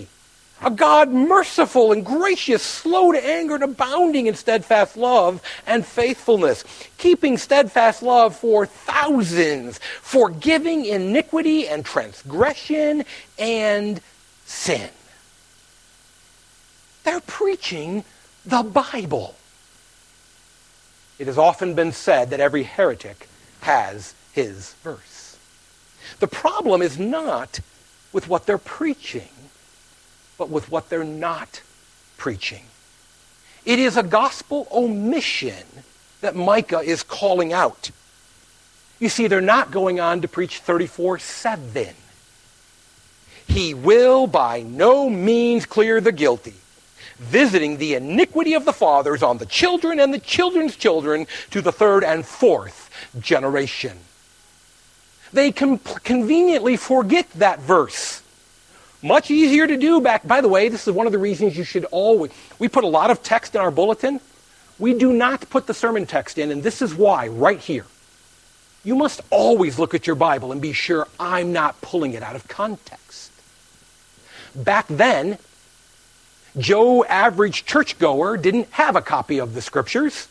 a 0.62 0.70
God 0.70 1.10
merciful 1.10 1.92
and 1.92 2.04
gracious, 2.04 2.62
slow 2.62 3.12
to 3.12 3.24
anger 3.24 3.56
and 3.56 3.64
abounding 3.64 4.26
in 4.26 4.34
steadfast 4.34 4.96
love 4.96 5.42
and 5.66 5.84
faithfulness, 5.84 6.64
keeping 6.96 7.36
steadfast 7.36 8.02
love 8.02 8.34
for 8.34 8.64
thousands, 8.64 9.78
forgiving 10.00 10.86
iniquity 10.86 11.68
and 11.68 11.84
transgression 11.84 13.04
and 13.38 14.00
sin. 14.46 14.88
They're 17.04 17.20
preaching 17.20 18.04
the 18.46 18.62
Bible. 18.62 19.36
It 21.18 21.26
has 21.26 21.38
often 21.38 21.74
been 21.74 21.92
said 21.92 22.30
that 22.30 22.40
every 22.40 22.62
heretic 22.64 23.28
has 23.60 24.14
his 24.32 24.74
verse. 24.82 25.38
The 26.20 26.26
problem 26.26 26.82
is 26.82 26.98
not 26.98 27.60
with 28.12 28.28
what 28.28 28.46
they're 28.46 28.58
preaching 28.58 29.28
but 30.38 30.50
with 30.50 30.70
what 30.70 30.88
they're 30.88 31.04
not 31.04 31.62
preaching. 32.16 32.64
It 33.64 33.78
is 33.78 33.96
a 33.96 34.02
gospel 34.02 34.68
omission 34.72 35.64
that 36.20 36.36
Micah 36.36 36.80
is 36.80 37.02
calling 37.02 37.52
out. 37.52 37.90
You 38.98 39.08
see, 39.08 39.26
they're 39.26 39.40
not 39.40 39.70
going 39.70 40.00
on 40.00 40.22
to 40.22 40.28
preach 40.28 40.58
34 40.58 41.18
7. 41.18 41.88
He 43.48 43.74
will 43.74 44.26
by 44.26 44.62
no 44.62 45.08
means 45.08 45.66
clear 45.66 46.00
the 46.00 46.12
guilty, 46.12 46.54
visiting 47.18 47.78
the 47.78 47.94
iniquity 47.94 48.54
of 48.54 48.64
the 48.64 48.72
fathers 48.72 49.22
on 49.22 49.38
the 49.38 49.46
children 49.46 50.00
and 50.00 50.12
the 50.12 50.18
children's 50.18 50.76
children 50.76 51.26
to 51.50 51.60
the 51.62 51.72
third 51.72 52.04
and 52.04 52.26
fourth 52.26 52.90
generation. 53.18 53.98
They 55.32 55.52
com- 55.52 55.78
conveniently 55.78 56.76
forget 56.76 57.28
that 57.32 57.60
verse 57.60 58.22
much 59.02 59.30
easier 59.30 59.66
to 59.66 59.76
do 59.76 60.00
back. 60.00 60.26
By 60.26 60.40
the 60.40 60.48
way, 60.48 60.68
this 60.68 60.86
is 60.88 60.94
one 60.94 61.06
of 61.06 61.12
the 61.12 61.18
reasons 61.18 61.56
you 61.56 61.64
should 61.64 61.84
always. 61.86 62.32
We 62.58 62.68
put 62.68 62.84
a 62.84 62.88
lot 62.88 63.10
of 63.10 63.22
text 63.22 63.54
in 63.54 63.60
our 63.60 63.70
bulletin. 63.70 64.20
We 64.78 64.94
do 64.94 65.12
not 65.12 65.48
put 65.48 65.66
the 65.66 65.74
sermon 65.74 66.06
text 66.06 66.38
in, 66.38 66.50
and 66.50 66.62
this 66.62 66.82
is 66.82 66.94
why, 66.94 67.28
right 67.28 67.58
here. 67.58 67.86
You 68.84 68.94
must 68.94 69.20
always 69.30 69.78
look 69.78 69.94
at 69.94 70.06
your 70.06 70.16
Bible 70.16 70.52
and 70.52 70.60
be 70.60 70.72
sure 70.72 71.08
I'm 71.18 71.52
not 71.52 71.80
pulling 71.80 72.12
it 72.12 72.22
out 72.22 72.36
of 72.36 72.46
context. 72.48 73.32
Back 74.54 74.86
then, 74.88 75.38
Joe, 76.58 77.04
average 77.04 77.64
churchgoer, 77.66 78.36
didn't 78.36 78.70
have 78.70 78.96
a 78.96 79.02
copy 79.02 79.38
of 79.38 79.54
the 79.54 79.60
scriptures. 79.60 80.28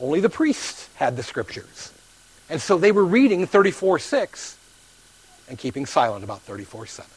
Only 0.00 0.20
the 0.20 0.30
priests 0.30 0.88
had 0.94 1.16
the 1.16 1.22
scriptures. 1.22 1.92
And 2.50 2.60
so 2.60 2.76
they 2.76 2.92
were 2.92 3.04
reading 3.04 3.46
34 3.46 3.98
6 4.00 4.58
and 5.48 5.58
keeping 5.58 5.86
silent 5.86 6.24
about 6.24 6.40
34 6.42 6.86
7. 6.86 7.10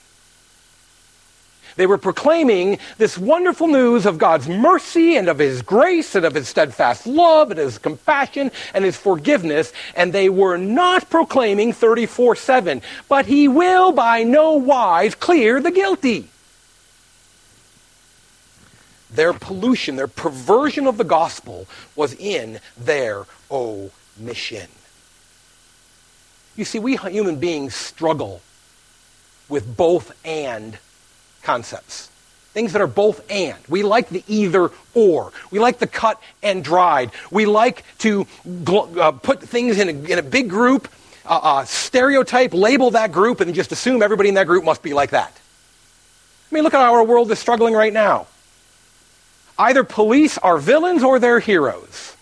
They 1.77 1.87
were 1.87 1.97
proclaiming 1.97 2.77
this 2.97 3.17
wonderful 3.17 3.67
news 3.67 4.05
of 4.05 4.17
God's 4.17 4.47
mercy 4.47 5.17
and 5.17 5.27
of 5.27 5.39
His 5.39 5.61
grace 5.61 6.15
and 6.15 6.25
of 6.25 6.35
His 6.35 6.47
steadfast 6.47 7.05
love 7.05 7.51
and 7.51 7.59
His 7.59 7.77
compassion 7.77 8.51
and 8.73 8.85
His 8.85 8.95
forgiveness, 8.95 9.73
and 9.95 10.13
they 10.13 10.29
were 10.29 10.57
not 10.57 11.09
proclaiming 11.09 11.73
34 11.73 12.35
7. 12.35 12.81
But 13.09 13.25
He 13.25 13.47
will 13.47 13.91
by 13.91 14.23
no 14.23 14.53
wise 14.53 15.15
clear 15.15 15.59
the 15.59 15.71
guilty. 15.71 16.29
Their 19.15 19.33
pollution, 19.33 19.95
their 19.95 20.07
perversion 20.07 20.87
of 20.87 20.97
the 20.97 21.03
gospel 21.03 21.67
was 21.95 22.13
in 22.13 22.59
their 22.77 23.25
omission. 23.49 24.67
You 26.55 26.65
see, 26.65 26.79
we 26.79 26.95
human 26.95 27.37
beings 27.37 27.75
struggle 27.75 28.41
with 29.49 29.75
both 29.75 30.11
and 30.25 30.77
concepts. 31.43 32.09
Things 32.53 32.71
that 32.71 32.81
are 32.81 32.87
both 32.87 33.29
and. 33.29 33.57
We 33.67 33.83
like 33.83 34.09
the 34.09 34.23
either 34.27 34.71
or. 34.93 35.33
We 35.51 35.59
like 35.59 35.79
the 35.79 35.87
cut 35.87 36.21
and 36.41 36.63
dried. 36.63 37.11
We 37.29 37.45
like 37.45 37.83
to 37.99 38.25
uh, 38.67 39.11
put 39.11 39.41
things 39.41 39.77
in 39.77 39.89
a, 39.89 40.11
in 40.11 40.19
a 40.19 40.23
big 40.23 40.49
group, 40.49 40.87
uh, 41.25 41.39
uh, 41.43 41.65
stereotype, 41.65 42.53
label 42.53 42.91
that 42.91 43.11
group, 43.11 43.41
and 43.41 43.53
just 43.53 43.73
assume 43.73 44.01
everybody 44.01 44.29
in 44.29 44.35
that 44.35 44.47
group 44.47 44.63
must 44.63 44.81
be 44.81 44.93
like 44.93 45.09
that. 45.09 45.37
I 46.49 46.55
mean, 46.55 46.63
look 46.63 46.73
at 46.73 46.79
how 46.79 46.93
our 46.93 47.03
world 47.03 47.29
is 47.31 47.39
struggling 47.39 47.73
right 47.73 47.91
now. 47.91 48.27
Either 49.57 49.83
police 49.83 50.37
are 50.39 50.57
villains 50.57 51.03
or 51.03 51.19
they're 51.19 51.39
heroes. 51.39 52.15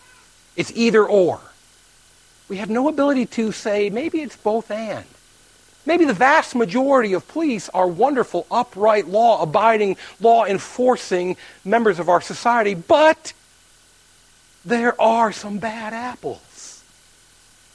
It's 0.55 0.71
either 0.75 1.03
or. 1.03 1.39
We 2.47 2.57
have 2.57 2.69
no 2.69 2.87
ability 2.87 3.25
to 3.27 3.51
say, 3.51 3.89
maybe 3.89 4.21
it's 4.21 4.35
both 4.35 4.69
and. 4.69 5.05
Maybe 5.85 6.05
the 6.05 6.13
vast 6.13 6.55
majority 6.55 7.13
of 7.13 7.27
police 7.27 7.67
are 7.69 7.87
wonderful, 7.87 8.45
upright, 8.49 9.07
law 9.07 9.41
abiding, 9.41 9.97
law 10.21 10.45
enforcing 10.45 11.35
members 11.65 11.99
of 11.99 12.07
our 12.07 12.21
society, 12.21 12.73
but 12.73 13.33
there 14.63 14.99
are 15.01 15.31
some 15.31 15.57
bad 15.57 15.93
apples. 15.93 16.83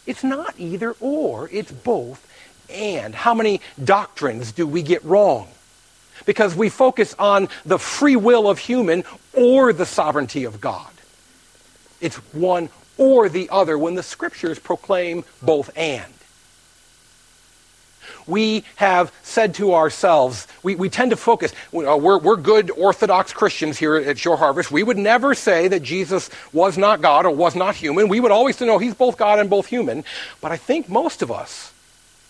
It's 0.07 0.25
not 0.25 0.55
either 0.59 0.93
or, 1.01 1.51
it's 1.53 1.73
both 1.73 2.27
and. 2.71 3.15
How 3.15 3.35
many 3.35 3.61
doctrines 3.83 4.53
do 4.53 4.67
we 4.67 4.83
get 4.83 5.05
wrong? 5.05 5.49
Because 6.27 6.55
we 6.55 6.69
focus 6.69 7.15
on 7.19 7.49
the 7.65 7.79
free 7.79 8.17
will 8.17 8.49
of 8.49 8.59
human 8.59 9.05
or 9.35 9.73
the 9.73 9.87
sovereignty 9.87 10.45
of 10.45 10.61
God. 10.61 10.91
It's 12.01 12.17
one 12.35 12.69
or 12.97 13.29
the 13.29 13.49
other 13.51 13.79
when 13.79 13.95
the 13.95 14.03
scriptures 14.03 14.59
proclaim 14.59 15.25
both 15.43 15.71
and. 15.77 16.13
we 18.29 18.65
have 18.77 19.13
said 19.23 19.55
to 19.55 19.75
ourselves, 19.75 20.47
we, 20.63 20.75
we 20.75 20.89
tend 20.89 21.11
to 21.11 21.17
focus, 21.17 21.53
uh, 21.75 21.97
we're, 21.97 22.19
we're 22.19 22.37
good 22.37 22.71
Orthodox 22.71 23.33
Christians 23.33 23.79
here 23.79 23.97
at 23.97 24.19
Shore 24.19 24.37
Harvest. 24.37 24.71
We 24.71 24.83
would 24.83 24.99
never 24.99 25.35
say 25.35 25.69
that 25.69 25.83
Jesus 25.83 26.31
was 26.53 26.77
not 26.79 27.01
God 27.01 27.25
or 27.27 27.35
was 27.35 27.55
not 27.55 27.75
human. 27.75 28.09
We 28.09 28.21
would 28.21 28.33
always 28.33 28.61
know 28.61 28.79
he's 28.79 28.95
both 28.95 29.17
God 29.17 29.39
and 29.39 29.49
both 29.49 29.67
human. 29.67 30.05
But 30.41 30.53
I 30.53 30.57
think 30.57 30.89
most 30.89 31.23
of 31.23 31.33
us, 31.33 31.73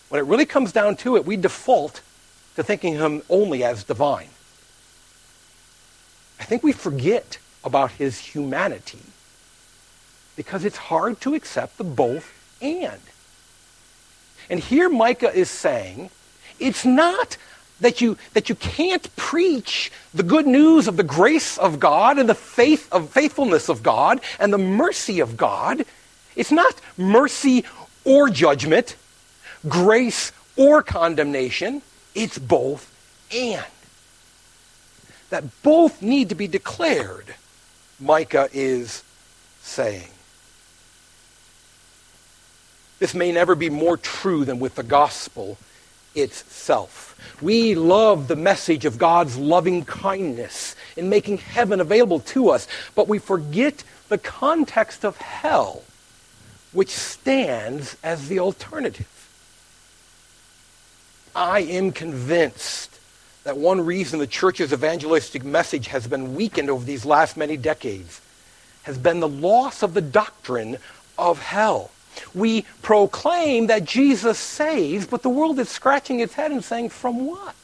when 0.09 0.21
it 0.21 0.25
really 0.25 0.47
comes 0.47 0.73
down 0.73 0.97
to 0.97 1.17
it, 1.17 1.27
we 1.27 1.37
default 1.37 2.01
to 2.59 2.65
thinking 2.65 2.95
him 2.95 3.23
only 3.31 3.63
as 3.63 3.85
divine. 3.85 4.31
I 6.41 6.45
think 6.45 6.65
we 6.65 6.73
forget 6.73 7.39
about 7.63 7.93
his 7.93 8.19
humanity 8.19 8.99
because 10.35 10.65
it's 10.65 10.77
hard 10.77 11.21
to 11.21 11.35
accept 11.35 11.79
the 11.79 11.85
both 11.85 12.33
and. 12.61 13.01
And 14.51 14.59
here 14.59 14.89
Micah 14.89 15.33
is 15.33 15.49
saying, 15.49 16.11
it's 16.59 16.85
not 16.85 17.37
that 17.79 18.01
you, 18.01 18.19
that 18.33 18.49
you 18.49 18.57
can't 18.57 19.15
preach 19.15 19.93
the 20.13 20.25
good 20.25 20.49
news 20.49 20.89
of 20.89 20.97
the 20.97 21.05
grace 21.05 21.59
of 21.59 21.79
God 21.79 22.19
and 22.19 22.29
the 22.29 22.35
faith 22.35 22.93
of 22.93 23.11
faithfulness 23.11 23.69
of 23.69 23.85
God 23.85 24.21
and 24.41 24.53
the 24.53 24.59
mercy 24.59 25.21
of 25.21 25.37
God. 25.37 25.85
It's 26.35 26.51
not 26.51 26.75
mercy 26.97 27.65
or 28.05 28.29
judgment, 28.29 28.97
grace 29.69 30.33
or 30.57 30.83
condemnation. 30.83 31.83
It's 32.19 32.37
both 32.37 32.93
and. 33.33 33.65
That 35.31 35.45
both 35.63 36.03
need 36.03 36.31
to 36.31 36.35
be 36.35 36.49
declared, 36.49 37.37
Micah 38.01 38.49
is 38.53 39.05
saying. 39.63 40.09
This 42.99 43.15
may 43.15 43.31
never 43.31 43.55
be 43.55 43.71
more 43.71 43.97
true 43.97 44.45
than 44.45 44.59
with 44.59 44.75
the 44.75 44.83
gospel 44.83 45.59
itself. 46.17 47.17
We 47.41 47.77
love 47.77 48.27
the 48.27 48.35
message 48.35 48.85
of 48.85 48.99
God's 48.99 49.37
loving 49.37 49.85
kindness 49.85 50.75
in 50.97 51.09
making 51.09 51.39
heaven 51.39 51.81
available 51.81 52.19
to 52.21 52.51
us, 52.51 52.67
but 52.97 53.07
we 53.07 53.21
forget 53.21 53.85
the 54.09 54.19
context 54.19 55.05
of 55.05 55.19
hell, 55.19 55.85
which 56.73 56.91
stands 56.91 57.97
as 58.03 58.27
the 58.27 58.41
alternative. 58.41 59.07
I 61.35 61.61
am 61.61 61.93
convinced 61.93 62.99
that 63.45 63.57
one 63.57 63.85
reason 63.85 64.19
the 64.19 64.27
church's 64.27 64.73
evangelistic 64.73 65.45
message 65.45 65.89
has 65.89 66.07
been 66.07 66.35
weakened 66.35 66.71
over 66.71 66.85
these 66.85 67.05
last 67.05 67.37
many 67.37 67.57
decades 67.57 68.21
has 68.89 68.97
been 68.97 69.21
the 69.21 69.29
loss 69.29 69.83
of 69.83 69.93
the 69.93 70.01
doctrine 70.01 70.79
of 71.19 71.41
hell. 71.41 71.91
We 72.35 72.63
proclaim 72.81 73.67
that 73.67 73.85
Jesus 73.85 74.39
saves, 74.39 75.07
but 75.07 75.23
the 75.23 75.29
world 75.29 75.59
is 75.59 75.69
scratching 75.69 76.21
its 76.21 76.35
head 76.35 76.51
and 76.51 76.65
saying, 76.65 76.89
from 76.89 77.27
what? 77.27 77.55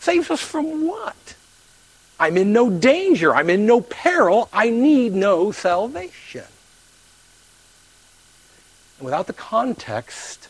Saves 0.00 0.28
us 0.30 0.40
from 0.40 0.86
what? 0.86 1.36
I'm 2.18 2.36
in 2.36 2.52
no 2.52 2.68
danger. 2.68 3.34
I'm 3.34 3.48
in 3.48 3.64
no 3.64 3.80
peril. 3.80 4.48
I 4.52 4.70
need 4.70 5.14
no 5.14 5.52
salvation. 5.52 6.44
And 8.98 9.04
without 9.04 9.28
the 9.28 9.32
context 9.32 10.48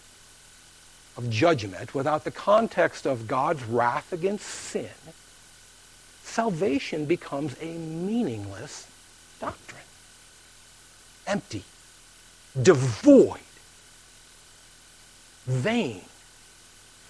of 1.17 1.31
judgment, 1.31 1.95
without 1.95 2.25
the 2.25 2.31
context 2.31 3.07
of 3.07 3.27
God's 3.27 3.63
wrath 3.65 4.13
against 4.13 4.47
sin, 4.47 4.89
salvation 6.23 7.05
becomes 7.05 7.55
a 7.61 7.67
meaningless 7.67 8.87
doctrine 9.41 9.81
empty, 11.27 11.65
devoid, 12.61 13.41
vain, 15.47 16.03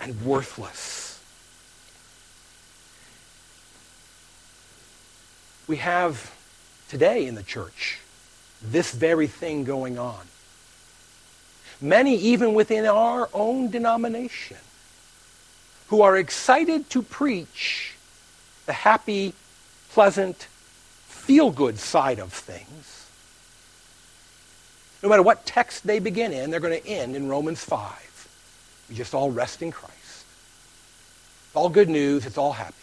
and 0.01 0.23
worthless. 0.23 1.21
We 5.67 5.77
have 5.77 6.35
today 6.89 7.27
in 7.27 7.35
the 7.35 7.43
church 7.43 8.01
this 8.63 8.93
very 8.93 9.27
thing 9.27 9.65
going 9.65 9.99
on. 9.99 10.27
Many, 11.81 12.17
even 12.17 12.55
within 12.55 12.87
our 12.87 13.29
own 13.33 13.71
denomination, 13.71 14.57
who 15.89 16.03
are 16.03 16.17
excited 16.17 16.89
to 16.91 17.03
preach 17.03 17.97
the 18.67 18.73
happy, 18.73 19.35
pleasant, 19.91 20.49
feel 21.07 21.51
good 21.51 21.79
side 21.79 22.19
of 22.19 22.33
things 22.33 22.95
no 25.05 25.11
matter 25.11 25.23
what 25.23 25.45
text 25.45 25.87
they 25.87 25.99
begin 25.99 26.33
in, 26.33 26.51
they're 26.51 26.61
going 26.61 26.81
to 26.81 26.89
end 26.89 27.15
in 27.15 27.29
Romans 27.29 27.63
5. 27.63 28.29
We 28.89 28.95
just 28.95 29.13
all 29.13 29.31
rest 29.31 29.61
in 29.61 29.71
Christ. 29.71 29.95
It's 30.03 31.57
all 31.57 31.69
good 31.69 31.91
news. 31.91 32.25
It's 32.25 32.39
all 32.39 32.55
happy. 32.55 32.75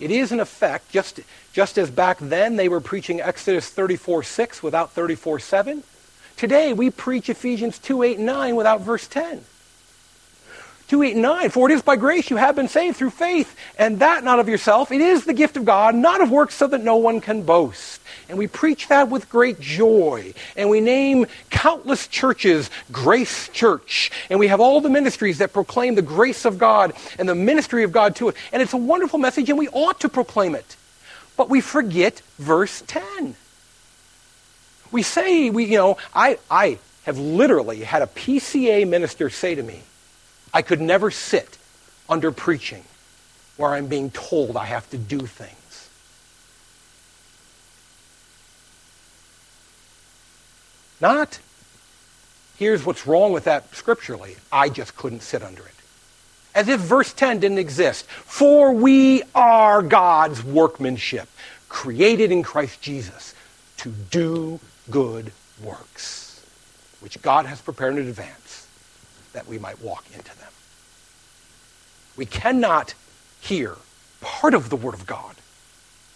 It 0.00 0.10
is, 0.10 0.32
in 0.32 0.40
effect, 0.40 0.90
just, 0.90 1.20
just 1.52 1.78
as 1.78 1.92
back 1.92 2.18
then 2.18 2.56
they 2.56 2.68
were 2.68 2.80
preaching 2.80 3.20
Exodus 3.20 3.70
34 3.70 4.24
6 4.24 4.64
without 4.64 4.90
34 4.90 5.38
7. 5.38 5.84
Today 6.36 6.72
we 6.72 6.90
preach 6.90 7.28
Ephesians 7.28 7.78
2 7.78 8.02
8 8.02 8.18
9 8.18 8.56
without 8.56 8.80
verse 8.82 9.06
10. 9.06 9.44
2, 10.88 11.02
8, 11.02 11.12
and 11.14 11.22
9. 11.22 11.50
For 11.50 11.68
it 11.68 11.74
is 11.74 11.82
by 11.82 11.96
grace 11.96 12.30
you 12.30 12.36
have 12.36 12.54
been 12.54 12.68
saved 12.68 12.96
through 12.96 13.10
faith, 13.10 13.56
and 13.78 13.98
that 13.98 14.22
not 14.22 14.38
of 14.38 14.48
yourself. 14.48 14.92
It 14.92 15.00
is 15.00 15.24
the 15.24 15.34
gift 15.34 15.56
of 15.56 15.64
God, 15.64 15.94
not 15.94 16.20
of 16.20 16.30
works, 16.30 16.54
so 16.54 16.66
that 16.68 16.82
no 16.82 16.96
one 16.96 17.20
can 17.20 17.42
boast. 17.42 18.00
And 18.28 18.38
we 18.38 18.46
preach 18.46 18.88
that 18.88 19.08
with 19.08 19.28
great 19.28 19.60
joy. 19.60 20.32
And 20.56 20.70
we 20.70 20.80
name 20.80 21.26
countless 21.50 22.06
churches 22.06 22.70
Grace 22.92 23.48
Church. 23.48 24.10
And 24.30 24.38
we 24.38 24.48
have 24.48 24.60
all 24.60 24.80
the 24.80 24.90
ministries 24.90 25.38
that 25.38 25.52
proclaim 25.52 25.96
the 25.96 26.02
grace 26.02 26.44
of 26.44 26.58
God 26.58 26.92
and 27.18 27.28
the 27.28 27.34
ministry 27.34 27.82
of 27.82 27.92
God 27.92 28.16
to 28.16 28.28
it. 28.28 28.36
And 28.52 28.62
it's 28.62 28.72
a 28.72 28.78
wonderful 28.78 29.18
message, 29.18 29.48
and 29.48 29.58
we 29.58 29.68
ought 29.68 30.00
to 30.00 30.08
proclaim 30.08 30.54
it. 30.54 30.76
But 31.36 31.50
we 31.50 31.60
forget 31.60 32.22
verse 32.38 32.82
10. 32.86 33.34
We 34.92 35.02
say, 35.02 35.50
we, 35.50 35.64
you 35.64 35.78
know, 35.78 35.98
I, 36.14 36.38
I 36.50 36.78
have 37.04 37.18
literally 37.18 37.80
had 37.80 38.02
a 38.02 38.06
PCA 38.06 38.88
minister 38.88 39.30
say 39.30 39.54
to 39.54 39.62
me, 39.62 39.82
I 40.52 40.62
could 40.62 40.80
never 40.80 41.10
sit 41.10 41.58
under 42.08 42.32
preaching 42.32 42.84
where 43.56 43.70
I'm 43.70 43.86
being 43.86 44.10
told 44.10 44.56
I 44.56 44.66
have 44.66 44.88
to 44.90 44.98
do 44.98 45.20
things. 45.20 45.88
Not, 51.00 51.38
here's 52.56 52.84
what's 52.84 53.06
wrong 53.06 53.32
with 53.32 53.44
that 53.44 53.74
scripturally. 53.74 54.36
I 54.50 54.68
just 54.68 54.96
couldn't 54.96 55.22
sit 55.22 55.42
under 55.42 55.62
it. 55.62 55.74
As 56.54 56.68
if 56.68 56.80
verse 56.80 57.12
10 57.12 57.40
didn't 57.40 57.58
exist. 57.58 58.06
For 58.06 58.72
we 58.72 59.22
are 59.34 59.82
God's 59.82 60.42
workmanship, 60.42 61.28
created 61.68 62.32
in 62.32 62.42
Christ 62.42 62.80
Jesus 62.80 63.34
to 63.86 63.92
do 64.10 64.58
good 64.90 65.32
works, 65.62 66.44
which 66.98 67.22
God 67.22 67.46
has 67.46 67.60
prepared 67.60 67.96
in 67.96 68.08
advance 68.08 68.66
that 69.32 69.46
we 69.46 69.60
might 69.60 69.80
walk 69.80 70.04
into 70.12 70.36
them. 70.38 70.50
We 72.16 72.26
cannot 72.26 72.94
hear 73.40 73.76
part 74.20 74.54
of 74.54 74.70
the 74.70 74.76
Word 74.76 74.94
of 74.94 75.06
God 75.06 75.36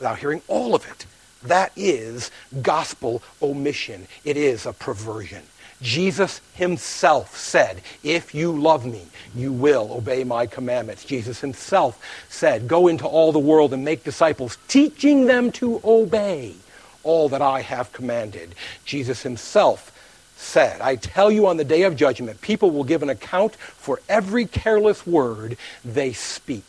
without 0.01 0.19
hearing 0.19 0.43
all 0.49 0.75
of 0.75 0.85
it. 0.91 1.07
That 1.45 1.71
is 1.77 2.33
gospel 2.61 3.23
omission. 3.41 4.09
It 4.25 4.37
is 4.37 4.67
a 4.67 4.73
perversion. 4.73 5.45
Jesus 5.81 6.41
himself 6.55 7.37
said, 7.37 7.83
If 8.03 8.35
you 8.35 8.51
love 8.51 8.85
me, 8.85 9.07
you 9.33 9.53
will 9.53 9.93
obey 9.93 10.25
my 10.25 10.47
commandments. 10.47 11.05
Jesus 11.05 11.41
himself 11.41 12.05
said, 12.29 12.67
Go 12.67 12.89
into 12.89 13.07
all 13.07 13.31
the 13.31 13.39
world 13.39 13.73
and 13.73 13.85
make 13.85 14.03
disciples, 14.03 14.59
teaching 14.67 15.27
them 15.27 15.53
to 15.53 15.81
obey 15.85 16.57
all 17.03 17.29
that 17.29 17.43
I 17.43 17.61
have 17.63 17.93
commanded. 17.93 18.55
Jesus 18.85 19.23
himself 19.23 19.93
said, 20.37 20.81
I 20.81 20.97
tell 20.97 21.31
you 21.31 21.47
on 21.47 21.57
the 21.57 21.65
day 21.65 21.83
of 21.83 21.97
judgment, 21.97 22.41
people 22.41 22.71
will 22.71 22.85
give 22.85 23.03
an 23.03 23.11
account 23.11 23.57
for 23.57 24.01
every 24.09 24.47
careless 24.47 25.07
word 25.07 25.57
they 25.85 26.13
speak. 26.13 26.65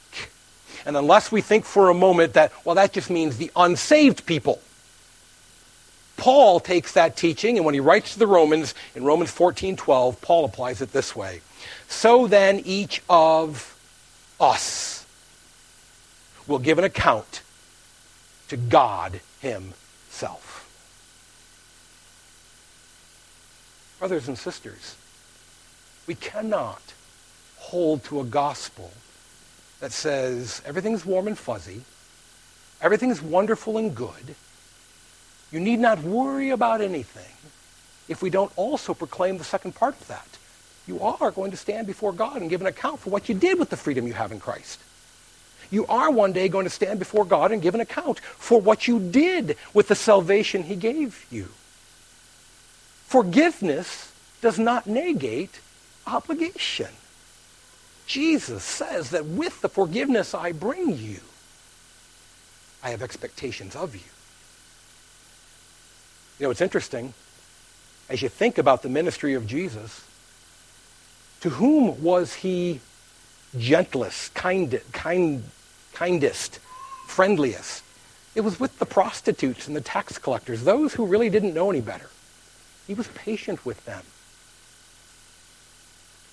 And 0.86 0.98
unless 0.98 1.32
we 1.32 1.42
think 1.42 1.66
for 1.66 1.90
a 1.90 1.94
moment 1.94 2.34
that, 2.34 2.52
well, 2.66 2.76
that 2.76 2.92
just 2.92 3.10
means 3.10 3.38
the 3.38 3.52
unsaved 3.56 4.26
people. 4.26 4.60
Paul 6.18 6.60
takes 6.60 6.94
that 6.94 7.18
teaching, 7.18 7.58
and 7.58 7.66
when 7.66 7.74
he 7.74 7.80
writes 7.80 8.14
to 8.14 8.20
the 8.20 8.28
Romans 8.28 8.76
in 8.94 9.04
Romans 9.04 9.32
14 9.32 9.76
12, 9.76 10.22
Paul 10.22 10.46
applies 10.46 10.82
it 10.82 10.92
this 10.92 11.16
way 11.16 11.42
So 11.88 12.28
then, 12.28 12.62
each 12.64 13.02
of 13.10 13.76
us 14.40 15.06
will 16.48 16.60
give 16.60 16.78
an 16.78 16.84
account 16.84 17.42
to 18.50 18.58
God 18.58 19.22
Himself. 19.40 19.81
Brothers 24.00 24.28
and 24.28 24.38
sisters, 24.38 24.96
we 26.08 26.16
cannot 26.16 26.82
hold 27.58 28.04
to 28.06 28.20
a 28.20 28.24
gospel 28.24 28.92
that 29.80 29.92
says 29.92 30.62
everything's 30.66 31.06
warm 31.06 31.28
and 31.28 31.38
fuzzy, 31.38 31.82
everything's 32.82 33.22
wonderful 33.22 33.78
and 33.78 33.96
good. 33.96 34.36
You 35.52 35.60
need 35.60 35.80
not 35.80 36.02
worry 36.02 36.50
about 36.50 36.82
anything 36.82 37.36
if 38.08 38.22
we 38.22 38.30
don't 38.30 38.52
also 38.56 38.94
proclaim 38.94 39.38
the 39.38 39.44
second 39.44 39.76
part 39.76 40.00
of 40.00 40.08
that. 40.08 40.28
you 40.88 41.00
are 41.00 41.32
going 41.32 41.52
to 41.52 41.58
stand 41.58 41.88
before 41.88 42.12
God 42.12 42.42
and 42.42 42.50
give 42.50 42.62
an 42.62 42.68
account 42.68 43.00
for 43.00 43.12
what 43.12 43.30
you 43.30 43.36
did 43.36 43.60
with 43.60 43.70
the 43.70 43.78
freedom 43.78 44.08
you 44.08 44.14
have 44.14 44.32
in 44.32 44.40
Christ. 44.40 44.80
You 45.72 45.88
are 45.88 46.12
one 46.12 46.34
day 46.34 46.50
going 46.50 46.66
to 46.66 46.70
stand 46.70 47.00
before 47.00 47.26
God 47.26 47.52
and 47.52 47.62
give 47.62 47.74
an 47.74 47.82
account 47.82 48.20
for 48.20 48.60
what 48.60 48.88
you 48.88 49.00
did 49.00 49.58
with 49.74 49.88
the 49.88 49.96
salvation 49.96 50.64
he 50.64 50.76
gave 50.76 51.26
you. 51.32 51.48
Forgiveness 53.08 54.12
does 54.42 54.60
not 54.60 54.86
negate 54.86 55.60
obligation. 56.06 56.90
Jesus 58.06 58.64
says 58.64 59.12
that 59.12 59.26
with 59.26 59.62
the 59.62 59.70
forgiveness 59.70 60.34
I 60.34 60.52
bring 60.52 60.98
you, 60.98 61.22
I 62.84 62.90
have 62.90 63.02
expectations 63.02 63.76
of 63.76 63.96
you. 63.96 64.02
You 66.40 66.48
know, 66.48 66.52
it's 66.52 66.62
interesting, 66.62 67.14
as 68.10 68.22
you 68.22 68.28
think 68.28 68.58
about 68.58 68.82
the 68.82 68.90
ministry 68.90 69.36
of 69.36 69.48
Jesus, 69.48 70.04
to 71.42 71.52
whom 71.52 72.04
was 72.04 72.36
he 72.36 72.82
gentlest, 73.58 74.34
kind, 74.34 74.82
kind, 74.92 75.44
kindest, 76.02 76.58
friendliest? 77.06 77.84
It 78.34 78.42
was 78.42 78.60
with 78.60 78.80
the 78.80 78.88
prostitutes 78.88 79.68
and 79.68 79.76
the 79.76 79.82
tax 79.82 80.18
collectors, 80.18 80.64
those 80.64 80.96
who 80.96 81.06
really 81.06 81.30
didn't 81.30 81.54
know 81.54 81.70
any 81.70 81.82
better. 81.82 82.10
He 82.88 82.96
was 82.96 83.08
patient 83.10 83.64
with 83.68 83.86
them. 83.86 84.02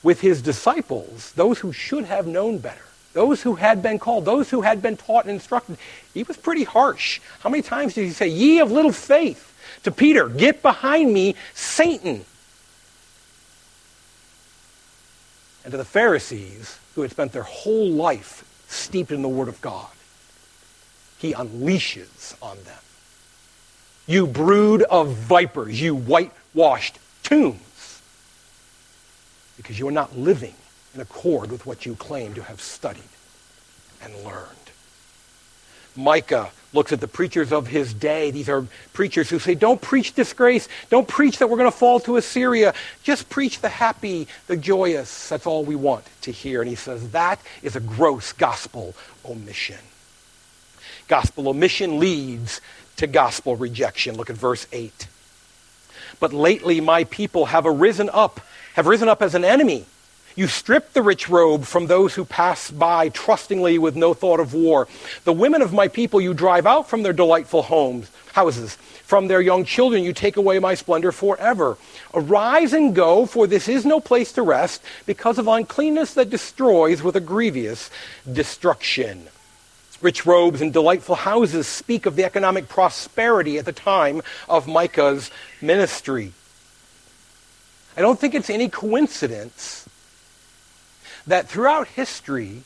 With 0.03 0.23
his 0.23 0.41
disciples, 0.41 1.33
those 1.33 1.59
who 1.59 1.73
should 1.73 2.07
have 2.07 2.27
known 2.27 2.59
better, 2.59 2.87
those 3.13 3.43
who 3.43 3.57
had 3.57 3.83
been 3.83 3.99
called, 3.99 4.25
those 4.25 4.49
who 4.49 4.63
had 4.63 4.81
been 4.81 4.97
taught 4.97 5.25
and 5.25 5.33
instructed, 5.33 5.77
he 6.15 6.23
was 6.23 6.39
pretty 6.39 6.65
harsh. 6.65 7.21
How 7.41 7.51
many 7.51 7.63
times 7.63 7.93
did 7.93 8.05
he 8.05 8.11
say, 8.11 8.29
Ye 8.29 8.61
of 8.61 8.73
little 8.73 8.93
faith, 8.93 9.53
to 9.83 9.91
Peter, 9.91 10.31
Get 10.31 10.63
behind 10.63 11.13
me, 11.13 11.35
Satan? 11.53 12.25
and 15.65 15.73
to 15.73 15.77
the 15.77 15.85
Pharisees 15.85 16.79
who 16.95 17.03
had 17.03 17.11
spent 17.11 17.33
their 17.33 17.43
whole 17.43 17.91
life 17.91 18.48
steeped 18.69 19.11
in 19.11 19.23
the 19.23 19.29
Word 19.29 19.49
of 19.49 19.61
God. 19.61 19.89
He 21.19 21.33
unleashes 21.33 22.37
on 22.41 22.57
them. 22.65 22.79
You 24.07 24.27
brood 24.27 24.83
of 24.83 25.13
vipers, 25.13 25.81
you 25.81 25.95
whitewashed 25.95 26.99
tombs, 27.23 28.01
because 29.57 29.79
you 29.79 29.89
are 29.89 29.93
not 29.93 30.17
living 30.17 30.55
in 30.95 31.01
accord 31.01 31.51
with 31.51 31.67
what 31.67 31.85
you 31.85 31.95
claim 31.97 32.35
to 32.35 32.43
have 32.43 32.61
studied 32.61 33.03
and 34.03 34.15
learned. 34.25 34.47
Micah 35.97 36.51
looks 36.73 36.93
at 36.93 37.01
the 37.01 37.09
preachers 37.09 37.53
of 37.53 37.67
his 37.67 37.95
day. 37.95 38.31
These 38.31 38.49
are 38.49 38.67
preachers 38.93 39.31
who 39.31 39.39
say, 39.39 39.55
don't 39.55 39.81
preach 39.81 40.15
disgrace. 40.15 40.69
Don't 40.91 41.09
preach 41.09 41.39
that 41.39 41.49
we're 41.49 41.57
going 41.57 41.71
to 41.71 41.77
fall 41.77 42.01
to 42.01 42.17
Assyria. 42.17 42.75
Just 43.03 43.29
preach 43.31 43.61
the 43.61 43.69
happy, 43.69 44.29
the 44.47 44.57
joyous. 44.57 45.29
That's 45.29 45.47
all 45.47 45.65
we 45.65 45.77
want 45.77 46.05
to 46.23 46.33
hear. 46.33 46.61
And 46.61 46.69
he 46.69 46.77
says, 46.77 47.11
that 47.11 47.41
is 47.63 47.77
a 47.77 47.81
gross 47.81 48.33
gospel 48.33 48.95
omission. 49.25 49.79
Gospel 51.09 51.49
omission 51.49 51.99
leads 51.99 52.61
to 52.97 53.07
gospel 53.07 53.57
rejection. 53.57 54.17
Look 54.17 54.29
at 54.29 54.37
verse 54.37 54.67
8. 54.73 55.09
But 56.21 56.33
lately 56.33 56.81
my 56.81 57.05
people 57.05 57.47
have 57.47 57.65
arisen 57.65 58.11
up, 58.13 58.41
have 58.75 58.87
risen 58.87 59.09
up 59.09 59.23
as 59.23 59.35
an 59.35 59.45
enemy 59.45 59.87
you 60.39 60.47
strip 60.47 60.93
the 60.93 61.03
rich 61.03 61.29
robe 61.29 61.65
from 61.65 61.89
those 61.89 62.15
who 62.15 62.25
pass 62.25 62.71
by 62.71 63.09
trustingly 63.09 63.77
with 63.77 63.97
no 63.97 64.15
thought 64.15 64.39
of 64.39 64.55
war. 64.55 64.87
The 65.25 65.33
women 65.33 65.63
of 65.63 65.73
my 65.73 65.89
people 65.89 66.21
you 66.21 66.33
drive 66.33 66.65
out 66.65 66.89
from 66.89 67.03
their 67.03 67.13
delightful 67.13 67.63
homes, 67.63 68.09
houses. 68.35 68.77
From 68.77 69.27
their 69.27 69.41
young 69.41 69.65
children 69.65 70.05
you 70.05 70.13
take 70.13 70.37
away 70.37 70.61
my 70.61 70.77
splendor 70.77 71.11
forever. 71.11 71.77
Arise 72.15 72.73
and 72.73 72.95
go, 72.95 73.27
for 73.27 73.49
this 73.49 73.67
is 73.67 73.85
no 73.85 73.99
place 73.99 74.31
to 74.33 74.43
rest, 74.43 74.81
because 75.07 75.39
of 75.39 75.49
uncleanness 75.49 76.15
that 76.15 76.31
destroys 76.31 77.03
with 77.03 77.17
a 77.17 77.21
grievous 77.21 77.91
destruction. 78.31 79.27
Rich 80.01 80.25
robes 80.25 80.61
and 80.61 80.73
delightful 80.73 81.17
houses 81.17 81.67
speak 81.67 82.07
of 82.07 82.15
the 82.15 82.23
economic 82.23 82.69
prosperity 82.69 83.59
at 83.59 83.65
the 83.65 83.73
time 83.73 84.23
of 84.49 84.69
Micah's 84.69 85.33
ministry. 85.61 86.33
I 87.97 88.03
don't 88.03 88.21
think 88.21 88.37
it's 88.37 88.51
any 88.51 88.69
coincidence 88.69 89.88
that 91.29 91.49
throughout 91.49 91.89
history, 91.89 92.63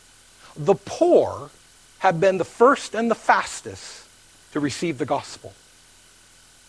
the 0.56 0.74
poor 0.74 1.50
have 1.98 2.20
been 2.20 2.38
the 2.38 2.44
first 2.44 2.94
and 2.94 3.10
the 3.10 3.14
fastest 3.14 4.06
to 4.52 4.60
receive 4.60 4.98
the 4.98 5.04
gospel. 5.04 5.52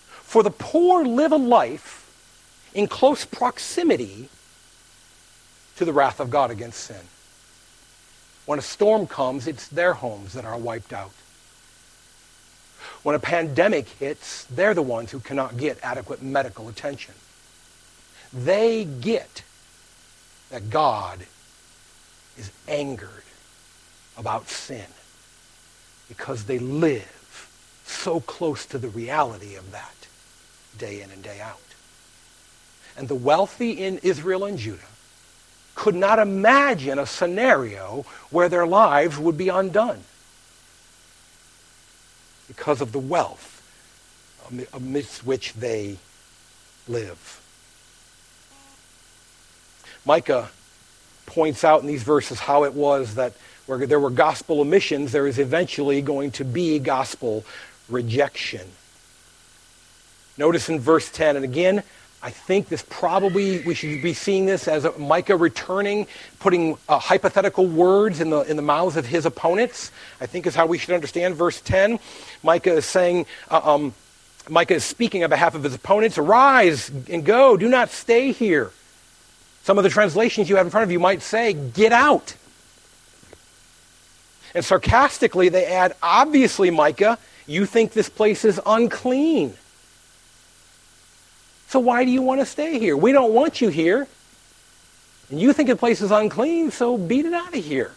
For 0.07 0.43
the 0.43 0.51
poor 0.51 1.05
live 1.05 1.31
a 1.31 1.37
life 1.37 2.11
in 2.73 2.87
close 2.87 3.25
proximity 3.25 4.29
to 5.75 5.85
the 5.85 5.93
wrath 5.93 6.19
of 6.19 6.29
God 6.29 6.49
against 6.49 6.79
sin. 6.79 7.01
When 8.45 8.59
a 8.59 8.63
storm 8.63 9.07
comes, 9.07 9.47
it's 9.47 9.67
their 9.67 9.93
homes 9.93 10.33
that 10.33 10.45
are 10.45 10.57
wiped 10.57 10.93
out. 10.93 11.11
When 13.03 13.15
a 13.15 13.19
pandemic 13.19 13.87
hits, 13.87 14.45
they're 14.45 14.73
the 14.73 14.81
ones 14.81 15.11
who 15.11 15.19
cannot 15.19 15.57
get 15.57 15.77
adequate 15.83 16.21
medical 16.21 16.67
attention. 16.67 17.13
They 18.33 18.83
get 18.83 19.43
that 20.49 20.69
God 20.69 21.19
is 22.37 22.51
angered 22.67 23.23
about 24.17 24.49
sin 24.49 24.85
because 26.07 26.45
they 26.45 26.59
live 26.59 27.49
so 27.85 28.19
close 28.19 28.65
to 28.65 28.77
the 28.77 28.89
reality 28.89 29.55
of 29.55 29.71
that 29.71 30.07
day 30.77 31.01
in 31.01 31.11
and 31.11 31.23
day 31.23 31.39
out. 31.41 31.59
And 32.97 33.07
the 33.07 33.15
wealthy 33.15 33.71
in 33.71 33.97
Israel 33.99 34.45
and 34.45 34.57
Judah 34.57 34.81
could 35.75 35.95
not 35.95 36.19
imagine 36.19 36.99
a 36.99 37.05
scenario 37.05 38.05
where 38.29 38.49
their 38.49 38.67
lives 38.67 39.17
would 39.17 39.37
be 39.37 39.49
undone 39.49 40.03
because 42.47 42.81
of 42.81 42.91
the 42.91 42.99
wealth 42.99 43.49
amidst 44.73 45.25
which 45.25 45.53
they 45.53 45.97
live. 46.87 47.41
Micah 50.05 50.49
points 51.25 51.63
out 51.63 51.81
in 51.81 51.87
these 51.87 52.03
verses 52.03 52.39
how 52.39 52.63
it 52.63 52.73
was 52.73 53.15
that 53.15 53.33
where 53.65 53.85
there 53.85 53.99
were 53.99 54.09
gospel 54.09 54.59
omissions, 54.59 55.11
there 55.11 55.27
is 55.27 55.39
eventually 55.39 56.01
going 56.01 56.31
to 56.31 56.43
be 56.43 56.79
gospel 56.79 57.45
rejection. 57.89 58.67
Notice 60.37 60.67
in 60.69 60.79
verse 60.79 61.09
10, 61.09 61.35
and 61.35 61.45
again, 61.45 61.83
I 62.21 62.29
think 62.29 62.69
this 62.69 62.83
probably, 62.89 63.61
we 63.63 63.73
should 63.73 64.01
be 64.01 64.13
seeing 64.13 64.45
this 64.45 64.67
as 64.69 64.87
Micah 64.97 65.35
returning, 65.35 66.07
putting 66.39 66.77
uh, 66.87 66.97
hypothetical 66.97 67.67
words 67.67 68.21
in 68.21 68.29
the, 68.29 68.41
in 68.41 68.55
the 68.55 68.61
mouths 68.61 68.95
of 68.95 69.05
his 69.05 69.25
opponents. 69.25 69.91
I 70.21 70.25
think 70.25 70.47
is 70.47 70.55
how 70.55 70.65
we 70.65 70.77
should 70.77 70.95
understand 70.95 71.35
verse 71.35 71.59
10. 71.59 71.99
Micah 72.41 72.75
is 72.75 72.85
saying, 72.85 73.25
uh, 73.51 73.61
um, 73.63 73.93
Micah 74.49 74.75
is 74.75 74.85
speaking 74.85 75.23
on 75.25 75.29
behalf 75.29 75.53
of 75.53 75.63
his 75.63 75.75
opponents, 75.75 76.17
arise 76.17 76.89
and 77.09 77.25
go, 77.25 77.57
do 77.57 77.67
not 77.67 77.89
stay 77.89 78.31
here. 78.31 78.71
Some 79.63 79.77
of 79.77 79.83
the 79.83 79.89
translations 79.89 80.49
you 80.49 80.57
have 80.57 80.67
in 80.67 80.71
front 80.71 80.83
of 80.83 80.91
you 80.91 80.99
might 80.99 81.21
say, 81.21 81.53
get 81.53 81.91
out. 81.91 82.35
And 84.53 84.63
sarcastically, 84.63 85.49
they 85.49 85.65
add, 85.65 85.95
obviously, 86.03 86.69
Micah, 86.69 87.17
you 87.47 87.65
think 87.65 87.93
this 87.93 88.09
place 88.09 88.45
is 88.45 88.59
unclean. 88.65 89.53
So 91.69 91.79
why 91.79 92.05
do 92.05 92.11
you 92.11 92.21
want 92.21 92.39
to 92.41 92.45
stay 92.45 92.77
here? 92.77 92.95
We 92.95 93.13
don't 93.13 93.33
want 93.33 93.61
you 93.61 93.69
here. 93.69 94.07
And 95.29 95.39
you 95.39 95.53
think 95.53 95.69
the 95.69 95.75
place 95.75 96.01
is 96.01 96.11
unclean, 96.11 96.69
so 96.69 96.97
beat 96.97 97.25
it 97.25 97.33
out 97.33 97.55
of 97.55 97.63
here. 97.63 97.91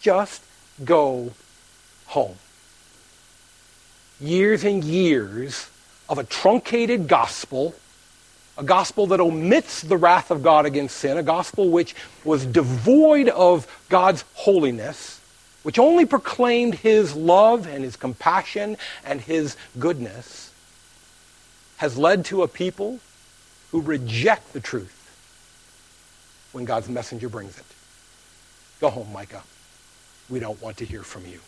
Just 0.00 0.42
go 0.82 1.32
home. 2.06 2.36
Years 4.20 4.64
and 4.64 4.82
years 4.82 5.68
of 6.08 6.18
a 6.18 6.24
truncated 6.24 7.08
gospel 7.08 7.74
a 8.58 8.62
gospel 8.62 9.06
that 9.08 9.20
omits 9.20 9.82
the 9.82 9.96
wrath 9.96 10.30
of 10.30 10.42
God 10.42 10.66
against 10.66 10.96
sin, 10.96 11.16
a 11.16 11.22
gospel 11.22 11.70
which 11.70 11.94
was 12.24 12.44
devoid 12.44 13.28
of 13.28 13.66
God's 13.88 14.24
holiness, 14.34 15.20
which 15.62 15.78
only 15.78 16.04
proclaimed 16.04 16.74
his 16.74 17.14
love 17.14 17.66
and 17.66 17.82
his 17.82 17.96
compassion 17.96 18.76
and 19.04 19.20
his 19.20 19.56
goodness, 19.78 20.52
has 21.78 21.96
led 21.96 22.24
to 22.26 22.42
a 22.42 22.48
people 22.48 23.00
who 23.70 23.80
reject 23.80 24.52
the 24.52 24.60
truth 24.60 24.98
when 26.52 26.64
God's 26.64 26.88
messenger 26.88 27.28
brings 27.28 27.58
it. 27.58 27.64
Go 28.80 28.90
home, 28.90 29.12
Micah. 29.12 29.42
We 30.28 30.40
don't 30.40 30.60
want 30.60 30.76
to 30.78 30.84
hear 30.84 31.02
from 31.02 31.26
you. 31.26 31.40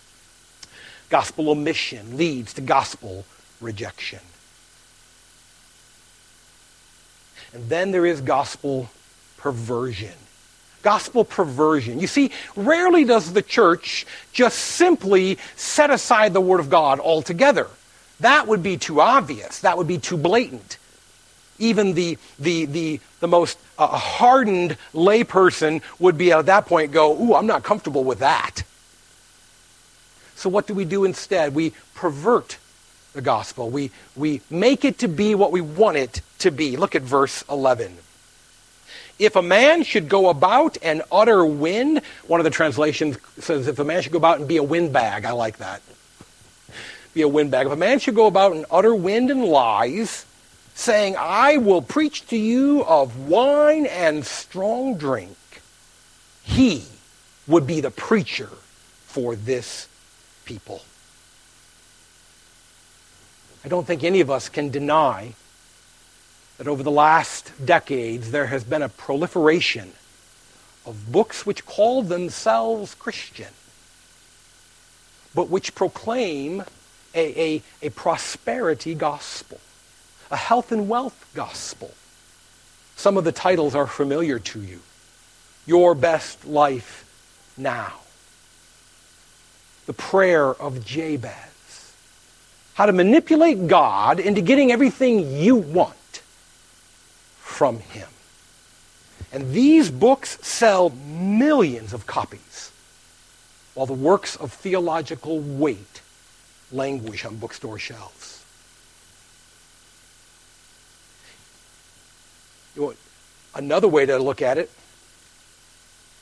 Gospel 1.11 1.51
omission 1.51 2.17
leads 2.17 2.55
to 2.55 2.61
gospel 2.61 3.25
rejection. 3.61 4.21
And 7.55 7.69
then 7.69 7.93
there 7.93 8.05
is 8.05 8.21
gospel 8.21 8.91
perversion. 9.37 10.13
Gospel 10.83 11.25
perversion. 11.25 12.01
You 12.01 12.09
see, 12.09 12.33
rarely 12.57 13.05
does 13.05 13.33
the 13.33 13.43
church 13.43 14.05
just 14.33 14.59
simply 14.59 15.39
set 15.57 15.91
aside 15.91 16.35
the 16.35 16.41
Word 16.41 16.61
of 16.61 16.69
God 16.69 16.99
altogether. 17.01 17.69
That 18.21 18.49
would 18.49 18.63
be 18.63 18.77
too 18.77 19.01
obvious. 19.01 19.61
That 19.61 19.79
would 19.79 19.87
be 19.87 19.99
too 19.99 20.17
blatant. 20.17 20.79
Even 21.59 21.95
the, 21.95 22.19
the, 22.39 22.67
the, 22.67 23.01
the 23.21 23.29
most 23.29 23.59
uh, 23.79 23.87
hardened 23.87 24.77
layperson 24.93 25.81
would 26.01 26.19
be 26.19 26.33
at 26.33 26.47
that 26.47 26.67
point 26.67 26.91
go, 26.91 27.17
Ooh, 27.23 27.35
I'm 27.35 27.47
not 27.47 27.63
comfortable 27.63 28.03
with 28.03 28.19
that. 28.19 28.65
So, 30.35 30.51
what 30.51 30.67
do 30.67 30.75
we 30.75 30.85
do 30.85 31.05
instead? 31.05 31.55
We 31.55 31.73
pervert 31.95 32.59
the 33.15 33.23
gospel, 33.23 33.71
we, 33.71 33.91
we 34.15 34.43
make 34.51 34.85
it 34.85 34.99
to 34.99 35.09
be 35.09 35.35
what 35.35 35.53
we 35.53 35.61
want 35.61 35.97
it 35.97 36.21
to 36.41 36.51
be. 36.51 36.77
Look 36.77 36.95
at 36.95 37.03
verse 37.03 37.43
11. 37.49 37.97
If 39.19 39.37
a 39.37 39.43
man 39.43 39.85
should 39.85 40.09
go 40.09 40.29
about 40.29 40.77
and 40.83 41.03
utter 41.11 41.47
wind, 41.47 42.03
one 42.27 42.41
of 42.41 42.45
the 42.45 42.51
translations 42.51 43.17
says, 43.39 43.69
if 43.69 43.79
a 43.79 43.85
man 43.85 44.03
should 44.03 44.13
go 44.13 44.19
about 44.19 44.41
and 44.41 44.49
be 44.49 44.57
a 44.57 44.63
windbag, 44.63 45.25
I 45.25 45.33
like 45.33 45.59
that. 45.59 45.83
Be 47.15 47.23
a 47.23 47.29
windbag. 47.29 47.67
If 47.67 47.73
a 47.73 47.77
man 47.77 48.01
should 48.01 48.17
go 48.17 48.27
about 48.27 48.53
and 48.53 48.67
utter 48.71 48.95
wind 48.95 49.31
and 49.31 49.45
lies, 49.45 50.27
saying, 50.75 51.15
I 51.17 51.59
will 51.59 51.81
preach 51.81 52.27
to 52.29 52.37
you 52.37 52.85
of 52.85 53.29
wine 53.29 53.87
and 53.87 54.27
strong 54.27 54.99
drink, 54.99 55.37
he 56.43 56.85
would 57.47 57.67
be 57.67 57.81
the 57.81 57.93
preacher 57.93 58.51
for 59.07 59.37
this 59.37 59.89
people. 60.45 60.83
I 63.65 63.69
don't 63.69 63.87
think 63.87 64.05
any 64.05 64.21
of 64.21 64.31
us 64.31 64.49
can 64.49 64.69
deny 64.69 65.33
that 66.59 66.69
over 66.69 66.83
the 66.83 66.91
last 66.91 67.53
decades 67.65 68.31
there 68.31 68.47
has 68.47 68.63
been 68.63 68.83
a 68.83 68.89
proliferation 68.89 69.93
of 70.85 71.11
books 71.11 71.47
which 71.47 71.65
call 71.65 72.03
themselves 72.03 72.95
Christian, 72.95 73.49
but 75.35 75.49
which 75.49 75.75
proclaim 75.75 76.63
a, 77.15 77.41
a, 77.55 77.63
a 77.81 77.91
prosperity 77.91 78.95
gospel, 78.95 79.59
a 80.31 80.37
health 80.37 80.71
and 80.71 80.89
wealth 80.89 81.31
gospel. 81.35 81.93
Some 82.97 83.17
of 83.17 83.25
the 83.25 83.33
titles 83.33 83.75
are 83.75 83.87
familiar 83.87 84.39
to 84.39 84.61
you. 84.61 84.81
Your 85.67 85.95
best 85.95 86.45
life 86.45 87.05
now. 87.57 87.95
The 89.87 89.95
prayer 89.95 90.51
of 90.51 90.85
Jabez. 90.85 91.54
How 92.75 92.87
to 92.87 92.93
manipulate 92.93 93.69
God 93.69 94.21
into 94.21 94.41
getting 94.41 94.73
everything 94.73 95.37
you 95.37 95.57
want 95.57 96.23
from 97.39 97.79
him. 97.79 98.09
And 99.33 99.53
these 99.53 99.91
books 99.91 100.39
sell 100.47 100.91
millions 100.91 101.93
of 101.93 102.07
copies, 102.07 102.71
while 103.75 103.87
the 103.87 103.93
works 103.93 104.37
of 104.37 104.53
theological 104.53 105.41
weight 105.41 106.03
languish 106.71 107.25
on 107.25 107.37
bookstore 107.37 107.79
shelves. 107.79 108.45
You 112.75 112.83
know, 112.83 112.95
another 113.55 113.89
way 113.89 114.07
to 114.07 114.19
look 114.19 114.43
at 114.43 114.59
it, 114.59 114.71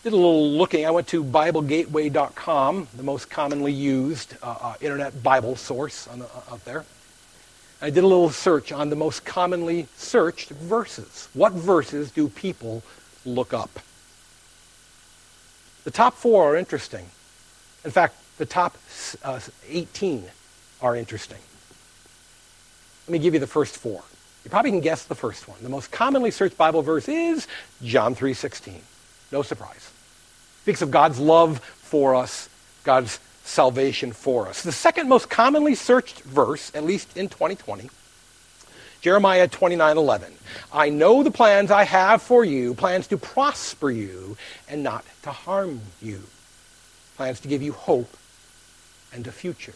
did 0.02 0.12
a 0.12 0.16
little 0.16 0.50
looking. 0.50 0.84
I 0.84 0.90
went 0.90 1.06
to 1.08 1.22
BibleGateway.com, 1.22 2.88
the 2.96 3.02
most 3.04 3.30
commonly 3.30 3.72
used 3.72 4.34
uh, 4.42 4.56
uh, 4.60 4.74
internet 4.80 5.22
Bible 5.22 5.54
source 5.54 6.06
the, 6.06 6.24
uh, 6.24 6.52
out 6.52 6.64
there. 6.64 6.84
I 7.80 7.90
did 7.90 8.02
a 8.02 8.06
little 8.06 8.30
search 8.30 8.72
on 8.72 8.90
the 8.90 8.96
most 8.96 9.24
commonly 9.24 9.86
searched 9.96 10.50
verses. 10.50 11.28
What 11.34 11.52
verses 11.52 12.10
do 12.10 12.28
people 12.28 12.82
look 13.24 13.54
up? 13.54 13.70
The 15.84 15.90
top 15.90 16.14
four 16.14 16.52
are 16.52 16.56
interesting. 16.56 17.06
In 17.84 17.90
fact, 17.90 18.16
the 18.38 18.46
top 18.46 18.76
uh, 19.22 19.40
18 19.68 20.24
are 20.80 20.96
interesting. 20.96 21.38
Let 23.06 23.12
me 23.12 23.18
give 23.20 23.34
you 23.34 23.40
the 23.40 23.46
first 23.46 23.76
four. 23.76 24.02
You 24.44 24.50
probably 24.50 24.72
can 24.72 24.80
guess 24.80 25.04
the 25.04 25.14
first 25.14 25.46
one. 25.46 25.58
The 25.62 25.68
most 25.68 25.92
commonly 25.92 26.32
searched 26.32 26.56
Bible 26.56 26.82
verse 26.82 27.08
is 27.08 27.46
John 27.84 28.16
3:16. 28.16 28.80
No 29.30 29.42
surprise. 29.42 29.91
Speaks 30.62 30.80
of 30.80 30.92
God's 30.92 31.18
love 31.18 31.58
for 31.58 32.14
us, 32.14 32.48
God's 32.84 33.18
salvation 33.44 34.12
for 34.12 34.46
us. 34.46 34.62
The 34.62 34.70
second 34.70 35.08
most 35.08 35.28
commonly 35.28 35.74
searched 35.74 36.22
verse, 36.22 36.70
at 36.72 36.84
least 36.84 37.16
in 37.16 37.28
2020, 37.28 37.90
Jeremiah 39.00 39.48
29:11. 39.48 40.32
I 40.72 40.88
know 40.88 41.24
the 41.24 41.32
plans 41.32 41.72
I 41.72 41.82
have 41.82 42.22
for 42.22 42.44
you, 42.44 42.74
plans 42.74 43.08
to 43.08 43.18
prosper 43.18 43.90
you 43.90 44.36
and 44.68 44.84
not 44.84 45.04
to 45.22 45.32
harm 45.32 45.80
you. 46.00 46.22
Plans 47.16 47.40
to 47.40 47.48
give 47.48 47.62
you 47.62 47.72
hope 47.72 48.16
and 49.12 49.26
a 49.26 49.32
future. 49.32 49.74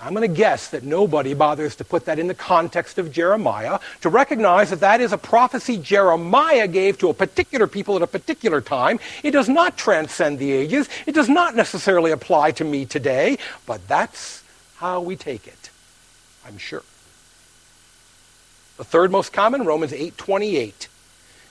I'm 0.00 0.14
going 0.14 0.28
to 0.28 0.36
guess 0.36 0.68
that 0.68 0.82
nobody 0.82 1.32
bothers 1.32 1.76
to 1.76 1.84
put 1.84 2.06
that 2.06 2.18
in 2.18 2.26
the 2.26 2.34
context 2.34 2.98
of 2.98 3.12
Jeremiah, 3.12 3.78
to 4.00 4.08
recognize 4.08 4.70
that 4.70 4.80
that 4.80 5.00
is 5.00 5.12
a 5.12 5.18
prophecy 5.18 5.76
Jeremiah 5.76 6.66
gave 6.66 6.98
to 6.98 7.08
a 7.08 7.14
particular 7.14 7.68
people 7.68 7.94
at 7.94 8.02
a 8.02 8.08
particular 8.08 8.60
time. 8.60 8.98
It 9.22 9.30
does 9.30 9.48
not 9.48 9.76
transcend 9.76 10.40
the 10.40 10.50
ages. 10.50 10.88
It 11.06 11.14
does 11.14 11.28
not 11.28 11.54
necessarily 11.54 12.10
apply 12.10 12.50
to 12.52 12.64
me 12.64 12.84
today, 12.84 13.38
but 13.64 13.86
that's 13.86 14.42
how 14.76 15.00
we 15.00 15.14
take 15.14 15.46
it, 15.46 15.70
I'm 16.44 16.58
sure. 16.58 16.82
The 18.76 18.84
third 18.84 19.12
most 19.12 19.32
common, 19.32 19.64
Romans 19.64 19.92
8:28. 19.92 20.88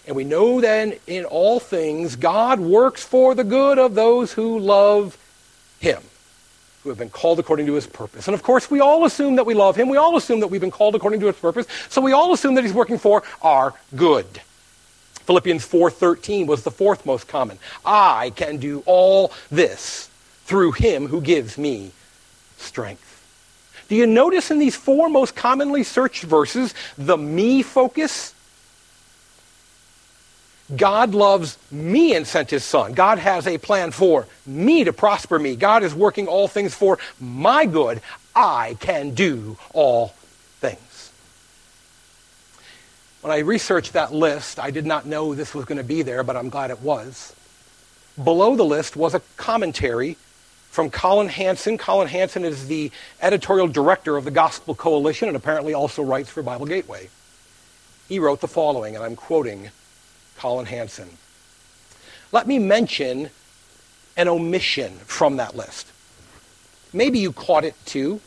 And 0.07 0.15
we 0.15 0.25
know 0.25 0.59
then 0.59 0.95
in 1.07 1.23
all 1.23 1.61
things 1.61 2.17
God 2.17 2.59
works 2.59 3.03
for 3.03 3.33
the 3.33 3.45
good 3.45 3.79
of 3.79 3.95
those 3.95 4.33
who 4.33 4.59
love 4.59 5.17
him 5.79 6.01
who 6.83 6.89
have 6.89 6.97
been 6.97 7.09
called 7.09 7.39
according 7.39 7.65
to 7.67 7.73
his 7.73 7.85
purpose. 7.85 8.27
And 8.27 8.33
of 8.33 8.43
course, 8.43 8.71
we 8.71 8.79
all 8.79 9.05
assume 9.05 9.35
that 9.35 9.45
we 9.45 9.53
love 9.53 9.75
him. 9.75 9.87
We 9.87 9.97
all 9.97 10.17
assume 10.17 10.39
that 10.39 10.47
we've 10.47 10.61
been 10.61 10.71
called 10.71 10.95
according 10.95 11.19
to 11.19 11.27
his 11.27 11.35
purpose. 11.35 11.67
So 11.89 12.01
we 12.01 12.11
all 12.11 12.33
assume 12.33 12.55
that 12.55 12.63
he's 12.63 12.73
working 12.73 12.97
for 12.97 13.23
our 13.41 13.73
good. 13.95 14.25
Philippians 15.25 15.65
4:13 15.65 16.47
was 16.47 16.63
the 16.63 16.71
fourth 16.71 17.05
most 17.05 17.27
common. 17.27 17.59
I 17.85 18.31
can 18.35 18.57
do 18.57 18.83
all 18.85 19.31
this 19.51 20.09
through 20.45 20.73
him 20.73 21.07
who 21.07 21.21
gives 21.21 21.57
me 21.57 21.91
strength. 22.57 23.07
Do 23.87 23.95
you 23.95 24.07
notice 24.07 24.51
in 24.51 24.59
these 24.59 24.75
four 24.75 25.09
most 25.09 25.35
commonly 25.35 25.83
searched 25.83 26.23
verses 26.23 26.73
the 26.97 27.17
me 27.17 27.61
focus 27.61 28.33
God 30.75 31.13
loves 31.13 31.57
me 31.69 32.15
and 32.15 32.25
sent 32.25 32.49
his 32.49 32.63
son. 32.63 32.93
God 32.93 33.19
has 33.19 33.47
a 33.47 33.57
plan 33.57 33.91
for 33.91 34.27
me 34.45 34.83
to 34.83 34.93
prosper 34.93 35.37
me. 35.37 35.55
God 35.55 35.83
is 35.83 35.93
working 35.93 36.27
all 36.27 36.47
things 36.47 36.73
for 36.73 36.97
my 37.19 37.65
good. 37.65 38.01
I 38.35 38.77
can 38.79 39.13
do 39.13 39.57
all 39.73 40.09
things. 40.59 41.11
When 43.21 43.31
I 43.31 43.39
researched 43.39 43.93
that 43.93 44.13
list, 44.13 44.59
I 44.59 44.71
did 44.71 44.85
not 44.85 45.05
know 45.05 45.35
this 45.35 45.53
was 45.53 45.65
going 45.65 45.77
to 45.77 45.83
be 45.83 46.01
there, 46.01 46.23
but 46.23 46.35
I'm 46.35 46.49
glad 46.49 46.71
it 46.71 46.81
was. 46.81 47.35
Below 48.21 48.55
the 48.55 48.65
list 48.65 48.95
was 48.95 49.13
a 49.13 49.21
commentary 49.37 50.17
from 50.69 50.89
Collin 50.89 51.27
Hansen. 51.27 51.77
Collin 51.77 52.07
Hansen 52.07 52.45
is 52.45 52.67
the 52.67 52.91
editorial 53.21 53.67
director 53.67 54.15
of 54.15 54.23
the 54.23 54.31
Gospel 54.31 54.73
Coalition 54.73 55.27
and 55.27 55.35
apparently 55.35 55.73
also 55.73 56.01
writes 56.01 56.29
for 56.29 56.41
Bible 56.41 56.65
Gateway. 56.65 57.09
He 58.07 58.19
wrote 58.19 58.41
the 58.41 58.47
following, 58.47 58.95
and 58.95 59.03
I'm 59.03 59.15
quoting 59.15 59.69
Collin 60.41 60.65
Hansen. 60.65 61.07
Let 62.31 62.47
me 62.47 62.57
mention 62.57 63.29
an 64.17 64.27
omission 64.27 64.97
from 65.05 65.37
that 65.37 65.55
list. 65.55 65.85
Maybe 66.91 67.19
you 67.19 67.31
caught 67.31 67.63
it 67.63 67.75
too. 67.85 68.21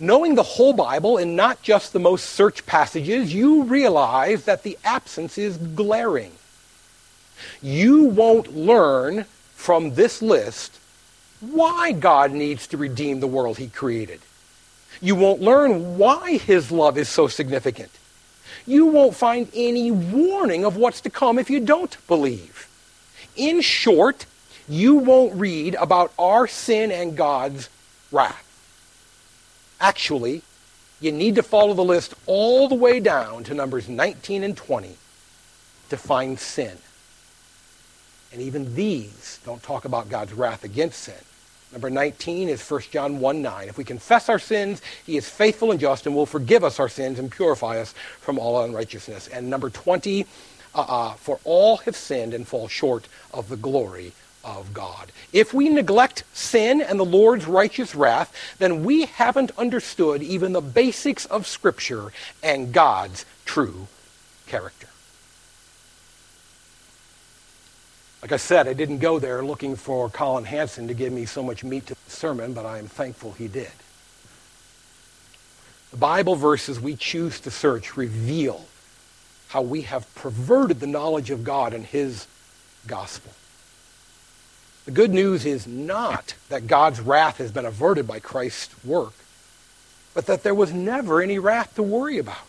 Knowing 0.00 0.34
the 0.34 0.42
whole 0.42 0.72
Bible 0.72 1.18
and 1.18 1.36
not 1.36 1.60
just 1.60 1.92
the 1.92 1.98
most 1.98 2.30
searched 2.30 2.64
passages, 2.64 3.34
you 3.34 3.64
realize 3.64 4.46
that 4.46 4.62
the 4.62 4.78
absence 4.82 5.36
is 5.36 5.58
glaring. 5.58 6.32
You 7.60 8.04
won't 8.04 8.56
learn 8.56 9.26
from 9.54 9.92
this 9.92 10.22
list 10.22 10.78
why 11.40 11.92
God 11.92 12.32
needs 12.32 12.66
to 12.68 12.78
redeem 12.78 13.20
the 13.20 13.26
world 13.26 13.58
he 13.58 13.68
created. 13.68 14.20
You 15.02 15.14
won't 15.14 15.42
learn 15.42 15.98
why 15.98 16.38
his 16.38 16.72
love 16.72 16.96
is 16.96 17.10
so 17.10 17.28
significant 17.28 17.90
you 18.66 18.86
won't 18.86 19.14
find 19.14 19.48
any 19.54 19.90
warning 19.90 20.64
of 20.64 20.76
what's 20.76 21.00
to 21.02 21.10
come 21.10 21.38
if 21.38 21.48
you 21.48 21.60
don't 21.60 21.96
believe. 22.06 22.68
In 23.36 23.60
short, 23.60 24.26
you 24.68 24.96
won't 24.96 25.34
read 25.34 25.74
about 25.76 26.12
our 26.18 26.46
sin 26.46 26.90
and 26.90 27.16
God's 27.16 27.68
wrath. 28.10 28.42
Actually, 29.80 30.42
you 31.00 31.12
need 31.12 31.34
to 31.34 31.42
follow 31.42 31.74
the 31.74 31.84
list 31.84 32.14
all 32.26 32.68
the 32.68 32.74
way 32.74 32.98
down 33.00 33.44
to 33.44 33.54
numbers 33.54 33.88
19 33.88 34.42
and 34.42 34.56
20 34.56 34.96
to 35.90 35.96
find 35.96 36.38
sin. 36.38 36.78
And 38.32 38.42
even 38.42 38.74
these 38.74 39.38
don't 39.44 39.62
talk 39.62 39.84
about 39.84 40.08
God's 40.08 40.32
wrath 40.32 40.64
against 40.64 41.00
sin. 41.00 41.14
Number 41.72 41.90
19 41.90 42.48
is 42.48 42.68
1 42.68 42.82
John 42.90 43.20
1 43.20 43.42
9. 43.42 43.68
If 43.68 43.76
we 43.76 43.84
confess 43.84 44.28
our 44.28 44.38
sins, 44.38 44.80
he 45.04 45.16
is 45.16 45.28
faithful 45.28 45.70
and 45.70 45.80
just 45.80 46.06
and 46.06 46.14
will 46.14 46.26
forgive 46.26 46.64
us 46.64 46.78
our 46.78 46.88
sins 46.88 47.18
and 47.18 47.30
purify 47.30 47.78
us 47.78 47.92
from 48.20 48.38
all 48.38 48.62
unrighteousness. 48.62 49.28
And 49.28 49.50
number 49.50 49.68
20, 49.68 50.26
uh, 50.74 50.80
uh, 50.80 51.12
for 51.14 51.40
all 51.44 51.78
have 51.78 51.96
sinned 51.96 52.34
and 52.34 52.46
fall 52.46 52.68
short 52.68 53.08
of 53.32 53.48
the 53.48 53.56
glory 53.56 54.12
of 54.44 54.72
God. 54.72 55.10
If 55.32 55.52
we 55.52 55.68
neglect 55.68 56.22
sin 56.32 56.80
and 56.80 57.00
the 57.00 57.04
Lord's 57.04 57.46
righteous 57.46 57.94
wrath, 57.94 58.32
then 58.58 58.84
we 58.84 59.06
haven't 59.06 59.50
understood 59.58 60.22
even 60.22 60.52
the 60.52 60.60
basics 60.60 61.26
of 61.26 61.46
Scripture 61.46 62.12
and 62.42 62.72
God's 62.72 63.26
true 63.44 63.88
character. 64.46 64.86
Like 68.26 68.32
I 68.32 68.38
said, 68.38 68.66
I 68.66 68.72
didn't 68.72 68.98
go 68.98 69.20
there 69.20 69.44
looking 69.44 69.76
for 69.76 70.10
Collin 70.10 70.46
Hansen 70.46 70.88
to 70.88 70.94
give 70.94 71.12
me 71.12 71.26
so 71.26 71.44
much 71.44 71.62
meat 71.62 71.86
to 71.86 71.94
the 71.94 72.10
sermon, 72.10 72.54
but 72.54 72.66
I 72.66 72.78
am 72.78 72.88
thankful 72.88 73.30
he 73.30 73.46
did. 73.46 73.70
The 75.92 75.96
Bible 75.96 76.34
verses 76.34 76.80
we 76.80 76.96
choose 76.96 77.38
to 77.38 77.52
search 77.52 77.96
reveal 77.96 78.64
how 79.50 79.62
we 79.62 79.82
have 79.82 80.12
perverted 80.16 80.80
the 80.80 80.88
knowledge 80.88 81.30
of 81.30 81.44
God 81.44 81.72
and 81.72 81.86
his 81.86 82.26
gospel. 82.88 83.30
The 84.86 84.90
good 84.90 85.14
news 85.14 85.46
is 85.46 85.68
not 85.68 86.34
that 86.48 86.66
God's 86.66 87.00
wrath 87.00 87.38
has 87.38 87.52
been 87.52 87.64
averted 87.64 88.08
by 88.08 88.18
Christ's 88.18 88.84
work, 88.84 89.14
but 90.14 90.26
that 90.26 90.42
there 90.42 90.52
was 90.52 90.72
never 90.72 91.22
any 91.22 91.38
wrath 91.38 91.76
to 91.76 91.82
worry 91.84 92.18
about. 92.18 92.48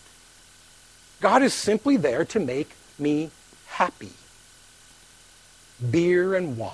God 1.20 1.44
is 1.44 1.54
simply 1.54 1.98
there 1.98 2.26
to 2.26 2.40
make 2.40 2.72
me 2.98 3.30
happy. 3.68 4.14
Beer 5.92 6.36
and 6.36 6.58
wine. 6.58 6.72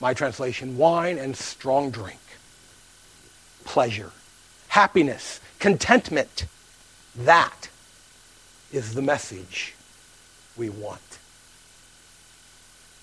My 0.00 0.14
translation, 0.14 0.78
wine 0.78 1.18
and 1.18 1.36
strong 1.36 1.90
drink. 1.90 2.20
Pleasure, 3.64 4.12
happiness, 4.68 5.40
contentment. 5.58 6.46
That 7.14 7.68
is 8.72 8.94
the 8.94 9.02
message 9.02 9.74
we 10.56 10.68
want. 10.68 11.18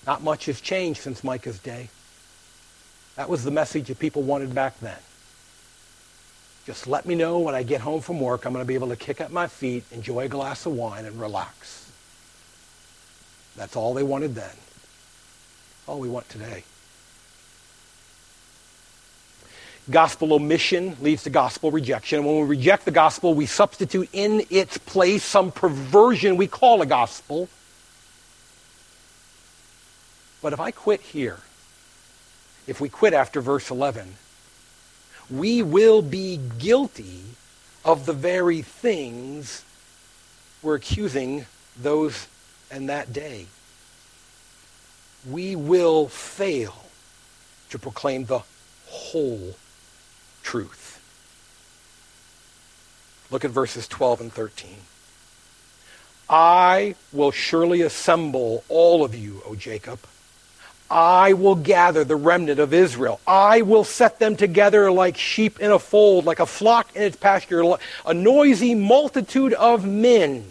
Not 0.06 0.22
much 0.22 0.46
has 0.46 0.60
changed 0.60 1.02
since 1.02 1.22
Micah's 1.22 1.58
day. 1.58 1.90
That 3.16 3.28
was 3.28 3.44
the 3.44 3.50
message 3.50 3.88
that 3.88 3.98
people 3.98 4.22
wanted 4.22 4.54
back 4.54 4.80
then. 4.80 4.96
Just 6.64 6.86
let 6.86 7.06
me 7.06 7.14
know 7.14 7.38
when 7.38 7.54
I 7.54 7.62
get 7.62 7.80
home 7.80 8.00
from 8.00 8.20
work, 8.20 8.44
I'm 8.44 8.52
going 8.52 8.64
to 8.64 8.68
be 8.68 8.74
able 8.74 8.88
to 8.88 8.96
kick 8.96 9.20
up 9.20 9.30
my 9.30 9.46
feet, 9.46 9.84
enjoy 9.90 10.20
a 10.20 10.28
glass 10.28 10.66
of 10.66 10.72
wine, 10.72 11.04
and 11.04 11.20
relax. 11.20 11.87
That's 13.58 13.74
all 13.74 13.92
they 13.92 14.04
wanted 14.04 14.36
then. 14.36 14.54
All 15.88 15.98
we 15.98 16.08
want 16.08 16.28
today. 16.28 16.62
Gospel 19.90 20.34
omission 20.34 20.96
leads 21.00 21.24
to 21.24 21.30
gospel 21.30 21.72
rejection. 21.72 22.24
When 22.24 22.36
we 22.36 22.42
reject 22.42 22.84
the 22.84 22.92
gospel, 22.92 23.34
we 23.34 23.46
substitute 23.46 24.08
in 24.12 24.44
its 24.48 24.78
place 24.78 25.24
some 25.24 25.50
perversion 25.50 26.36
we 26.36 26.46
call 26.46 26.82
a 26.82 26.86
gospel. 26.86 27.48
But 30.40 30.52
if 30.52 30.60
I 30.60 30.70
quit 30.70 31.00
here, 31.00 31.38
if 32.68 32.80
we 32.80 32.88
quit 32.88 33.12
after 33.12 33.40
verse 33.40 33.70
11, 33.70 34.14
we 35.30 35.62
will 35.62 36.02
be 36.02 36.38
guilty 36.58 37.22
of 37.84 38.06
the 38.06 38.12
very 38.12 38.62
things 38.62 39.64
we're 40.62 40.76
accusing 40.76 41.46
those 41.80 42.28
and 42.70 42.88
that 42.88 43.12
day. 43.12 43.46
We 45.28 45.56
will 45.56 46.08
fail 46.08 46.86
to 47.70 47.78
proclaim 47.78 48.24
the 48.24 48.42
whole 48.86 49.56
truth. 50.42 51.00
Look 53.30 53.44
at 53.44 53.50
verses 53.50 53.86
12 53.88 54.20
and 54.22 54.32
13. 54.32 54.76
I 56.30 56.94
will 57.12 57.30
surely 57.30 57.82
assemble 57.82 58.64
all 58.68 59.04
of 59.04 59.14
you, 59.14 59.42
O 59.46 59.54
Jacob 59.54 59.98
I 60.90 61.34
will 61.34 61.54
gather 61.54 62.02
the 62.04 62.16
remnant 62.16 62.58
of 62.58 62.72
Israel. 62.72 63.20
I 63.26 63.62
will 63.62 63.84
set 63.84 64.18
them 64.18 64.36
together 64.36 64.90
like 64.90 65.18
sheep 65.18 65.60
in 65.60 65.70
a 65.70 65.78
fold, 65.78 66.24
like 66.24 66.40
a 66.40 66.46
flock 66.46 66.94
in 66.96 67.02
its 67.02 67.16
pasture, 67.16 67.62
a 68.06 68.14
noisy 68.14 68.74
multitude 68.74 69.52
of 69.54 69.84
men. 69.84 70.50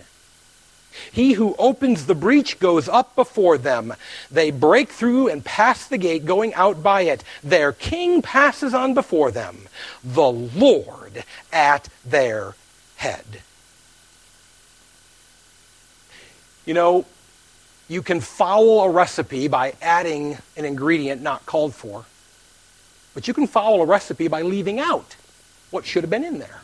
He 1.11 1.33
who 1.33 1.55
opens 1.57 2.05
the 2.05 2.15
breach 2.15 2.59
goes 2.59 2.87
up 2.87 3.15
before 3.15 3.57
them. 3.57 3.93
They 4.31 4.51
break 4.51 4.89
through 4.89 5.29
and 5.29 5.43
pass 5.43 5.87
the 5.87 5.97
gate, 5.97 6.25
going 6.25 6.53
out 6.53 6.83
by 6.83 7.01
it. 7.01 7.23
Their 7.43 7.71
king 7.71 8.21
passes 8.21 8.73
on 8.73 8.93
before 8.93 9.31
them, 9.31 9.67
the 10.03 10.31
Lord 10.31 11.23
at 11.51 11.89
their 12.05 12.55
head. 12.97 13.41
You 16.65 16.73
know, 16.73 17.05
you 17.87 18.01
can 18.01 18.19
foul 18.19 18.81
a 18.81 18.89
recipe 18.89 19.47
by 19.47 19.73
adding 19.81 20.37
an 20.57 20.65
ingredient 20.65 21.21
not 21.21 21.45
called 21.45 21.73
for, 21.73 22.05
but 23.13 23.27
you 23.27 23.33
can 23.33 23.47
foul 23.47 23.81
a 23.81 23.85
recipe 23.85 24.27
by 24.27 24.41
leaving 24.41 24.79
out 24.79 25.15
what 25.71 25.85
should 25.85 26.03
have 26.03 26.09
been 26.09 26.25
in 26.25 26.39
there. 26.39 26.61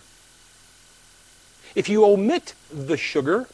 If 1.76 1.90
you 1.90 2.06
omit 2.06 2.54
the 2.72 2.98
sugar, 2.98 3.48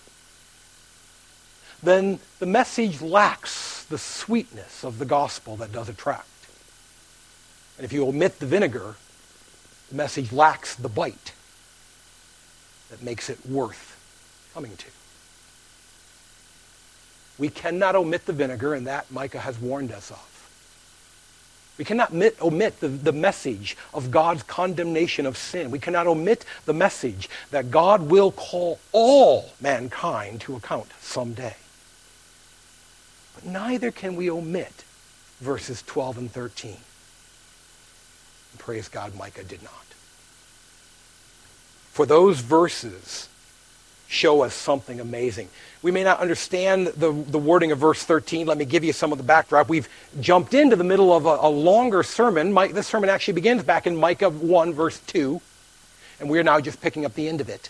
then 1.82 2.20
the 2.40 2.46
message 2.46 3.02
lacks 3.02 3.86
the 3.86 3.98
sweetness 3.98 4.84
of 4.84 5.00
the 5.00 5.06
gospel 5.06 5.56
that 5.58 5.72
does 5.72 5.90
attract. 5.90 6.28
And 7.78 7.86
if 7.86 7.94
you 7.94 8.06
omit 8.06 8.40
the 8.40 8.46
vinegar, 8.46 8.96
the 9.90 9.96
message 9.96 10.32
lacks 10.32 10.76
the 10.76 10.90
bite 10.90 11.34
that 12.90 13.02
makes 13.02 13.30
it 13.30 13.46
worth 13.46 13.98
coming 14.54 14.76
to. 14.76 14.86
We 17.38 17.50
cannot 17.50 17.96
omit 17.96 18.26
the 18.26 18.34
vinegar, 18.34 18.74
and 18.74 18.86
that 18.88 19.10
Micah 19.10 19.40
has 19.40 19.58
warned 19.60 19.92
us 19.94 20.12
of. 20.12 20.26
We 21.78 21.86
cannot 21.86 22.12
omit, 22.12 22.42
omit 22.42 22.82
the, 22.82 22.90
the 22.90 23.14
message 23.14 23.78
of 23.94 24.12
God's 24.12 24.44
condemnation 24.44 25.26
of 25.26 25.38
sin. 25.38 25.72
We 25.72 25.80
cannot 25.80 26.08
omit 26.08 26.44
the 26.66 26.74
message 26.74 27.30
that 27.52 27.72
God 27.72 28.10
will 28.10 28.34
call 28.34 28.80
all 28.92 29.54
mankind 29.62 30.42
to 30.42 30.58
account 30.58 30.88
someday. 31.00 31.56
But 33.42 33.50
neither 33.50 33.90
can 33.92 34.16
we 34.18 34.30
omit 34.30 34.84
verses 35.40 35.82
12 35.84 36.18
and 36.18 36.32
13. 36.32 36.72
And 36.72 38.60
praise 38.60 38.90
God, 38.90 39.16
Micah 39.16 39.46
did 39.46 39.64
not. 39.64 39.74
For 41.92 42.06
those 42.06 42.42
verses 42.42 43.30
show 44.10 44.42
us 44.42 44.54
something 44.54 45.00
amazing. 45.00 45.48
We 45.82 45.92
may 45.92 46.04
not 46.04 46.20
understand 46.20 46.88
the, 46.88 47.12
the 47.12 47.38
wording 47.38 47.72
of 47.72 47.78
verse 47.78 48.04
13. 48.04 48.46
Let 48.46 48.58
me 48.58 48.66
give 48.66 48.84
you 48.84 48.92
some 48.92 49.14
of 49.14 49.18
the 49.18 49.24
backdrop. 49.24 49.70
We've 49.70 49.88
jumped 50.20 50.54
into 50.54 50.76
the 50.76 50.84
middle 50.84 51.16
of 51.16 51.26
a, 51.26 51.38
a 51.42 51.50
longer 51.50 52.04
sermon. 52.04 52.52
My, 52.52 52.68
this 52.68 52.88
sermon 52.88 53.10
actually 53.10 53.36
begins 53.36 53.64
back 53.64 53.88
in 53.88 53.96
Micah 53.96 54.32
1, 54.32 54.74
verse 54.74 55.00
2, 55.08 55.40
and 56.20 56.30
we 56.30 56.40
are 56.40 56.44
now 56.44 56.60
just 56.60 56.82
picking 56.82 57.06
up 57.06 57.14
the 57.14 57.30
end 57.30 57.40
of 57.40 57.48
it. 57.48 57.70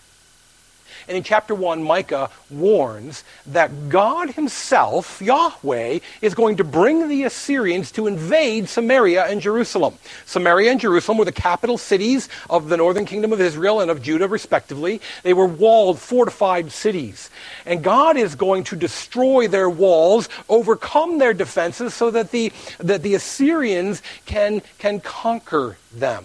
And 1.09 1.17
in 1.17 1.23
chapter 1.23 1.55
1, 1.55 1.81
Micah 1.81 2.29
warns 2.51 3.23
that 3.47 3.89
God 3.89 4.29
himself, 4.29 5.19
Yahweh, 5.19 5.99
is 6.21 6.35
going 6.35 6.57
to 6.57 6.63
bring 6.63 7.07
the 7.07 7.23
Assyrians 7.23 7.91
to 7.93 8.05
invade 8.05 8.69
Samaria 8.69 9.25
and 9.25 9.41
Jerusalem. 9.41 9.95
Samaria 10.27 10.69
and 10.69 10.79
Jerusalem 10.79 11.17
were 11.17 11.25
the 11.25 11.31
capital 11.31 11.79
cities 11.79 12.29
of 12.47 12.69
the 12.69 12.77
northern 12.77 13.05
kingdom 13.05 13.33
of 13.33 13.41
Israel 13.41 13.81
and 13.81 13.89
of 13.89 14.03
Judah, 14.03 14.27
respectively. 14.27 15.01
They 15.23 15.33
were 15.33 15.47
walled, 15.47 15.97
fortified 15.97 16.71
cities. 16.71 17.31
And 17.65 17.83
God 17.83 18.15
is 18.15 18.35
going 18.35 18.65
to 18.65 18.75
destroy 18.75 19.47
their 19.47 19.69
walls, 19.69 20.29
overcome 20.47 21.17
their 21.17 21.33
defenses, 21.33 21.95
so 21.95 22.11
that 22.11 22.29
the, 22.29 22.53
that 22.77 23.01
the 23.01 23.15
Assyrians 23.15 24.03
can, 24.27 24.61
can 24.77 24.99
conquer 24.99 25.77
them 25.91 26.23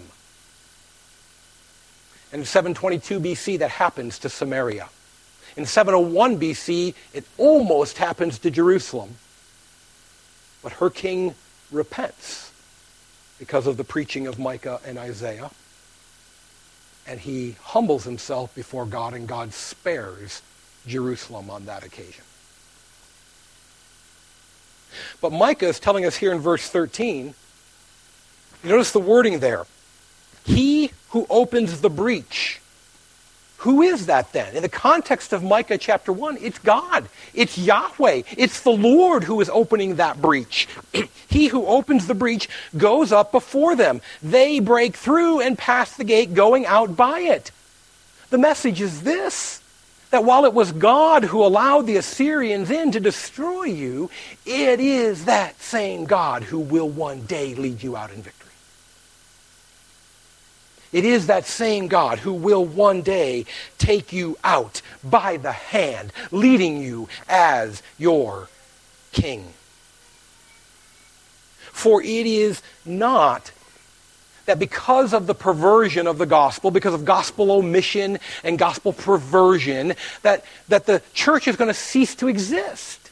in 2.35 2.43
722 2.43 3.21
BC, 3.21 3.59
that 3.59 3.71
happens 3.71 4.19
to 4.19 4.27
Samaria. 4.27 4.89
In 5.55 5.65
701 5.65 6.37
BC, 6.37 6.93
it 7.13 7.23
almost 7.37 7.97
happens 7.97 8.39
to 8.39 8.51
Jerusalem. 8.51 9.15
But 10.61 10.73
her 10.73 10.89
king 10.89 11.35
repents 11.71 12.51
because 13.39 13.67
of 13.67 13.77
the 13.77 13.85
preaching 13.85 14.27
of 14.27 14.37
Micah 14.37 14.81
and 14.85 14.97
Isaiah. 14.97 15.49
And 17.07 17.21
he 17.21 17.55
humbles 17.61 18.03
himself 18.03 18.53
before 18.53 18.85
God, 18.85 19.13
and 19.13 19.29
God 19.29 19.53
spares 19.53 20.41
Jerusalem 20.85 21.49
on 21.49 21.65
that 21.67 21.85
occasion. 21.85 22.25
But 25.21 25.31
Micah 25.31 25.67
is 25.67 25.79
telling 25.79 26.05
us 26.05 26.17
here 26.17 26.33
in 26.33 26.39
verse 26.39 26.67
13, 26.67 27.33
you 28.61 28.69
notice 28.69 28.91
the 28.91 28.99
wording 28.99 29.39
there. 29.39 29.65
He 30.45 30.91
who 31.15 31.25
opens 31.29 31.79
the 31.79 31.89
breach. 31.89 32.59
Who 33.59 33.81
is 33.81 34.07
that 34.07 34.33
then? 34.33 34.53
In 34.53 34.63
the 34.63 34.67
context 34.67 35.31
of 35.31 35.45
Micah 35.45 35.77
chapter 35.77 36.11
1, 36.11 36.39
it's 36.41 36.59
God. 36.59 37.07
It's 37.33 37.57
Yahweh. 37.57 38.23
It's 38.37 38.59
the 38.59 38.71
Lord 38.71 39.23
who 39.23 39.39
is 39.39 39.49
opening 39.49 39.95
that 39.95 40.21
breach. 40.21 40.67
he 41.29 41.47
who 41.47 41.67
opens 41.67 42.07
the 42.07 42.15
breach 42.15 42.49
goes 42.75 43.13
up 43.13 43.31
before 43.31 43.77
them. 43.77 44.01
They 44.21 44.59
break 44.59 44.97
through 44.97 45.39
and 45.39 45.57
pass 45.57 45.95
the 45.95 46.03
gate, 46.03 46.33
going 46.33 46.65
out 46.65 46.97
by 46.97 47.21
it. 47.21 47.51
The 48.29 48.37
message 48.37 48.81
is 48.81 49.03
this 49.03 49.61
that 50.09 50.25
while 50.25 50.43
it 50.43 50.53
was 50.53 50.73
God 50.73 51.23
who 51.23 51.45
allowed 51.45 51.87
the 51.87 51.95
Assyrians 51.95 52.69
in 52.69 52.91
to 52.91 52.99
destroy 52.99 53.63
you, 53.63 54.09
it 54.45 54.81
is 54.81 55.23
that 55.25 55.61
same 55.61 56.03
God 56.03 56.43
who 56.43 56.59
will 56.59 56.89
one 56.89 57.21
day 57.21 57.55
lead 57.55 57.83
you 57.83 57.95
out 57.95 58.11
in 58.11 58.21
victory. 58.21 58.44
It 60.95 61.03
is 61.03 61.27
that 61.27 61.45
same 61.45 61.89
God 61.89 62.19
who 62.19 62.31
will 62.31 62.63
one 62.63 63.01
day 63.01 63.47
take 63.77 64.13
you 64.13 64.37
out 64.45 64.81
by 65.03 65.35
the 65.35 65.51
hand, 65.51 66.13
leading 66.31 66.81
you 66.81 67.09
as 67.27 67.83
your 67.97 68.47
king. 69.11 69.45
For 71.73 72.01
it 72.01 72.25
is 72.25 72.61
not 72.85 73.51
that 74.45 74.57
because 74.57 75.13
of 75.13 75.27
the 75.27 75.35
perversion 75.35 76.07
of 76.07 76.17
the 76.17 76.25
gospel, 76.25 76.71
because 76.71 76.93
of 76.93 77.03
gospel 77.03 77.51
omission 77.51 78.17
and 78.41 78.57
gospel 78.57 78.93
perversion, 78.93 79.95
that, 80.21 80.45
that 80.69 80.85
the 80.85 81.01
church 81.13 81.49
is 81.49 81.57
going 81.57 81.67
to 81.67 81.73
cease 81.73 82.15
to 82.15 82.29
exist. 82.29 83.04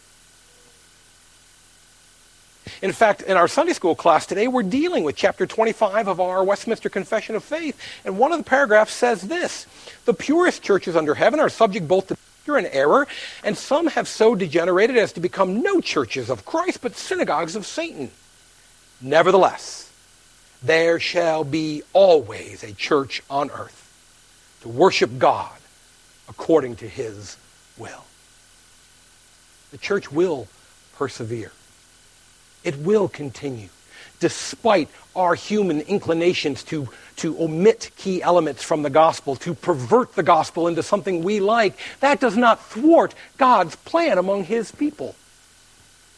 In 2.81 2.91
fact, 2.91 3.21
in 3.21 3.37
our 3.37 3.47
Sunday 3.47 3.73
school 3.73 3.95
class 3.95 4.25
today, 4.25 4.47
we're 4.47 4.63
dealing 4.63 5.03
with 5.03 5.15
chapter 5.15 5.45
25 5.45 6.07
of 6.07 6.19
our 6.19 6.43
Westminster 6.43 6.89
Confession 6.89 7.35
of 7.35 7.43
Faith, 7.43 7.79
and 8.05 8.17
one 8.17 8.31
of 8.31 8.37
the 8.37 8.43
paragraphs 8.43 8.93
says 8.93 9.21
this 9.21 9.65
The 10.05 10.13
purest 10.13 10.61
churches 10.61 10.95
under 10.95 11.15
heaven 11.15 11.39
are 11.39 11.49
subject 11.49 11.87
both 11.87 12.07
to 12.07 12.17
error, 12.47 13.07
and 13.43 13.57
some 13.57 13.87
have 13.87 14.07
so 14.07 14.35
degenerated 14.35 14.97
as 14.97 15.13
to 15.13 15.19
become 15.21 15.61
no 15.61 15.79
churches 15.79 16.29
of 16.29 16.45
Christ, 16.45 16.81
but 16.81 16.95
synagogues 16.95 17.55
of 17.55 17.65
Satan. 17.65 18.11
Nevertheless, 19.01 19.91
there 20.61 20.99
shall 20.99 21.43
be 21.43 21.83
always 21.93 22.63
a 22.63 22.73
church 22.73 23.23
on 23.29 23.49
earth 23.51 23.79
to 24.61 24.69
worship 24.69 25.17
God 25.17 25.57
according 26.27 26.77
to 26.77 26.87
his 26.87 27.37
will. 27.77 28.05
The 29.71 29.77
church 29.77 30.11
will 30.11 30.47
persevere. 30.97 31.51
It 32.63 32.77
will 32.77 33.07
continue 33.07 33.69
despite 34.23 34.87
our 35.17 35.35
human 35.35 35.81
inclinations 35.81 36.63
to, 36.63 36.87
to 37.17 37.37
omit 37.43 37.91
key 37.97 38.21
elements 38.21 38.63
from 38.63 38.81
the 38.81 38.89
gospel, 38.89 39.35
to 39.35 39.53
pervert 39.53 40.15
the 40.15 40.23
gospel 40.23 40.69
into 40.69 40.81
something 40.81 41.23
we 41.23 41.41
like, 41.41 41.77
that 41.99 42.21
does 42.21 42.37
not 42.37 42.63
thwart 42.63 43.13
God's 43.37 43.75
plan 43.75 44.17
among 44.17 44.45
his 44.45 44.71
people. 44.71 45.13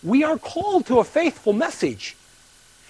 We 0.03 0.23
are 0.23 0.37
called 0.37 0.85
to 0.85 0.99
a 0.99 1.03
faithful 1.03 1.51
message. 1.51 2.15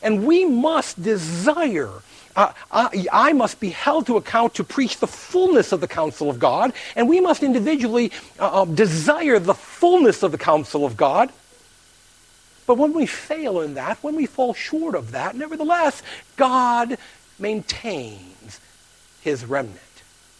And 0.03 0.27
we 0.27 0.43
must 0.43 1.01
desire, 1.01 1.89
uh, 2.35 2.51
I, 2.69 3.07
I, 3.11 3.31
must 3.31 3.61
be 3.61 3.69
held 3.69 4.07
to 4.07 4.17
account 4.17 4.55
to 4.55 4.65
preach 4.65 4.99
the 4.99 5.07
fullness 5.07 5.71
of 5.71 5.79
the 5.79 5.87
counsel 5.87 6.29
of 6.29 6.39
God, 6.39 6.73
and 6.93 7.07
we 7.07 7.21
must 7.21 7.41
individually 7.41 8.11
uh, 8.37 8.63
um, 8.63 8.75
desire 8.75 9.39
the 9.39 9.53
fullness 9.53 10.23
of 10.23 10.33
the 10.33 10.37
counsel 10.37 10.85
of 10.85 10.97
God. 10.97 11.31
But 12.67 12.77
when 12.77 12.93
we 12.93 13.05
fail 13.05 13.61
in 13.61 13.75
that, 13.75 14.01
when 14.01 14.15
we 14.15 14.25
fall 14.25 14.53
short 14.53 14.95
of 14.95 15.11
that, 15.11 15.35
nevertheless, 15.35 16.01
God 16.35 16.97
maintains 17.37 18.59
his 19.21 19.45
remnant 19.45 19.79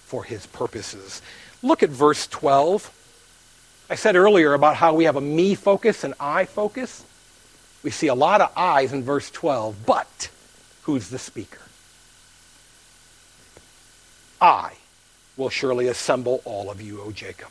for 0.06 0.24
his 0.24 0.46
purposes. 0.48 1.22
Look 1.62 1.84
at 1.84 1.90
verse 1.90 2.28
12. 2.28 2.92
I 3.90 3.96
said 3.96 4.16
earlier 4.16 4.54
about 4.54 4.76
how 4.76 4.96
we 4.96 5.04
have 5.04 5.16
a 5.16 5.22
me 5.22 5.56
focus 5.56 6.04
and 6.04 6.14
I 6.20 6.46
focus. 6.46 7.04
We 7.84 7.92
see 7.92 8.08
a 8.08 8.16
lot 8.16 8.42
of 8.42 8.52
I's 8.58 8.94
in 8.94 9.04
verse 9.04 9.30
12, 9.30 9.86
but 9.86 10.30
who's 10.84 11.10
the 11.10 11.20
speaker? 11.20 11.62
I 14.42 14.74
will 15.38 15.50
surely 15.50 15.88
assemble 15.88 16.42
all 16.46 16.72
of 16.72 16.82
you, 16.82 17.02
O 17.02 17.12
Jacob. 17.12 17.50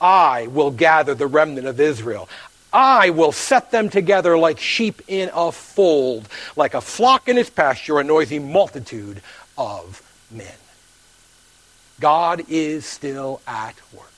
I 0.00 0.48
will 0.48 0.70
gather 0.70 1.14
the 1.14 1.26
remnant 1.26 1.66
of 1.66 1.80
Israel. 1.80 2.28
I 2.74 3.10
will 3.10 3.32
set 3.32 3.70
them 3.70 3.88
together 3.88 4.36
like 4.36 4.58
sheep 4.58 5.00
in 5.08 5.30
a 5.32 5.52
fold, 5.52 6.28
like 6.56 6.74
a 6.74 6.80
flock 6.80 7.28
in 7.28 7.38
its 7.38 7.48
pasture, 7.48 8.00
a 8.00 8.04
noisy 8.04 8.40
multitude 8.40 9.22
of 9.56 10.02
men. 10.30 10.48
God 12.00 12.42
is 12.48 12.84
still 12.84 13.40
at 13.46 13.76
work. 13.92 14.10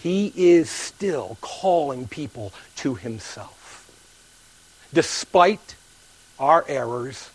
He 0.00 0.32
is 0.36 0.70
still 0.70 1.36
calling 1.40 2.06
people 2.06 2.52
to 2.76 2.94
himself 2.94 3.62
despite 4.92 5.74
our 6.38 6.64
errors, 6.68 7.30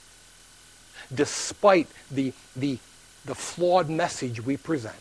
despite 1.13 1.87
the, 2.11 2.33
the, 2.55 2.77
the 3.25 3.35
flawed 3.35 3.89
message 3.89 4.43
we 4.43 4.57
present, 4.57 4.95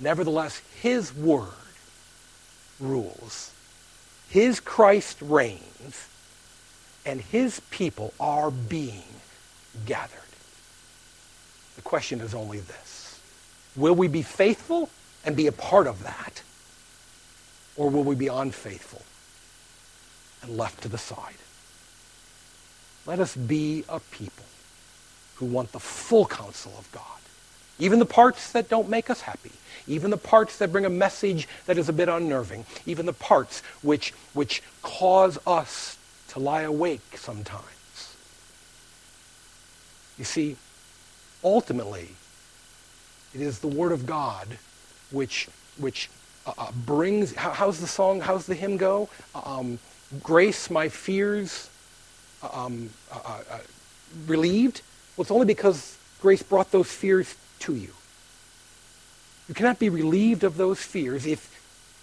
nevertheless, 0.00 0.60
His 0.80 1.14
Word 1.14 1.48
rules. 2.80 3.50
His 4.32 4.60
Christ 4.60 5.18
reigns, 5.20 6.08
and 7.04 7.20
His 7.20 7.60
people 7.70 8.14
are 8.18 8.50
being 8.50 9.20
gathered. 9.84 10.18
The 11.76 11.82
question 11.82 12.22
is 12.22 12.34
only 12.34 12.60
this. 12.60 13.20
Will 13.76 13.94
we 13.94 14.08
be 14.08 14.22
faithful 14.22 14.88
and 15.22 15.36
be 15.36 15.48
a 15.48 15.52
part 15.52 15.86
of 15.86 16.02
that? 16.04 16.42
Or 17.76 17.90
will 17.90 18.04
we 18.04 18.14
be 18.14 18.28
unfaithful 18.28 19.02
and 20.40 20.56
left 20.56 20.82
to 20.84 20.88
the 20.88 20.96
side? 20.96 21.36
Let 23.04 23.20
us 23.20 23.36
be 23.36 23.84
a 23.86 24.00
people 24.00 24.46
who 25.34 25.44
want 25.44 25.72
the 25.72 25.78
full 25.78 26.24
counsel 26.24 26.72
of 26.78 26.90
God. 26.90 27.21
Even 27.78 27.98
the 27.98 28.06
parts 28.06 28.52
that 28.52 28.68
don't 28.68 28.88
make 28.88 29.10
us 29.10 29.22
happy, 29.22 29.52
even 29.86 30.10
the 30.10 30.16
parts 30.16 30.58
that 30.58 30.70
bring 30.70 30.84
a 30.84 30.90
message 30.90 31.48
that 31.66 31.78
is 31.78 31.88
a 31.88 31.92
bit 31.92 32.08
unnerving, 32.08 32.64
even 32.86 33.06
the 33.06 33.12
parts 33.12 33.62
which, 33.82 34.12
which 34.34 34.62
cause 34.82 35.38
us 35.46 35.98
to 36.28 36.38
lie 36.38 36.62
awake 36.62 37.16
sometimes. 37.16 37.64
You 40.18 40.24
see, 40.24 40.56
ultimately, 41.42 42.08
it 43.34 43.40
is 43.40 43.58
the 43.58 43.68
Word 43.68 43.92
of 43.92 44.06
God 44.06 44.46
which, 45.10 45.48
which 45.78 46.10
uh, 46.46 46.52
uh 46.56 46.72
brings, 46.86 47.34
how, 47.34 47.50
how's 47.50 47.80
the 47.80 47.86
song, 47.86 48.20
how's 48.20 48.46
the 48.46 48.54
hymn 48.54 48.76
go? 48.76 49.08
Um, 49.34 49.78
grace 50.22 50.70
my 50.70 50.88
fears 50.88 51.70
um, 52.52 52.90
uh, 53.10 53.18
uh, 53.24 53.42
uh, 53.50 53.58
relieved? 54.26 54.82
Well, 55.16 55.22
it's 55.22 55.30
only 55.30 55.46
because 55.46 55.96
grace 56.20 56.42
brought 56.42 56.70
those 56.70 56.90
fears 56.90 57.34
to 57.62 57.74
you. 57.74 57.90
You 59.48 59.54
cannot 59.54 59.78
be 59.78 59.88
relieved 59.88 60.44
of 60.44 60.56
those 60.56 60.80
fears 60.80 61.26
if 61.26 61.48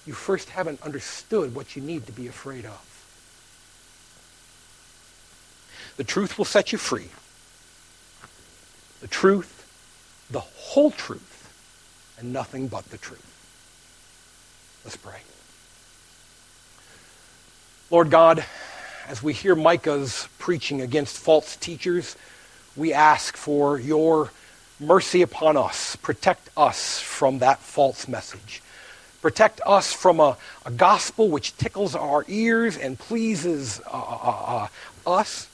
you 0.05 0.13
first 0.13 0.49
haven't 0.49 0.81
understood 0.81 1.55
what 1.55 1.75
you 1.75 1.81
need 1.81 2.05
to 2.07 2.11
be 2.11 2.27
afraid 2.27 2.65
of. 2.65 2.85
The 5.97 6.03
truth 6.03 6.37
will 6.37 6.45
set 6.45 6.71
you 6.71 6.77
free. 6.77 7.09
The 9.01 9.07
truth, 9.07 9.67
the 10.29 10.39
whole 10.39 10.91
truth, 10.91 11.51
and 12.17 12.31
nothing 12.31 12.67
but 12.67 12.85
the 12.85 12.97
truth. 12.97 13.25
Let's 14.83 14.97
pray. 14.97 15.19
Lord 17.89 18.09
God, 18.09 18.45
as 19.07 19.23
we 19.23 19.33
hear 19.33 19.55
Micah's 19.55 20.27
preaching 20.37 20.81
against 20.81 21.17
false 21.17 21.55
teachers, 21.55 22.15
we 22.75 22.93
ask 22.93 23.35
for 23.35 23.79
your 23.79 24.31
mercy 24.79 25.21
upon 25.21 25.57
us. 25.57 25.95
Protect 25.97 26.49
us 26.55 26.99
from 26.99 27.39
that 27.39 27.59
false 27.59 28.07
message. 28.07 28.61
Protect 29.21 29.59
us 29.65 29.91
from 29.91 30.19
a, 30.19 30.37
a 30.65 30.71
gospel 30.71 31.27
which 31.27 31.57
tickles 31.57 31.95
our 31.95 32.23
ears 32.27 32.77
and 32.77 32.97
pleases 32.97 33.81
uh, 33.85 33.89
uh, 33.91 34.67
uh, 35.05 35.09
us. 35.09 35.49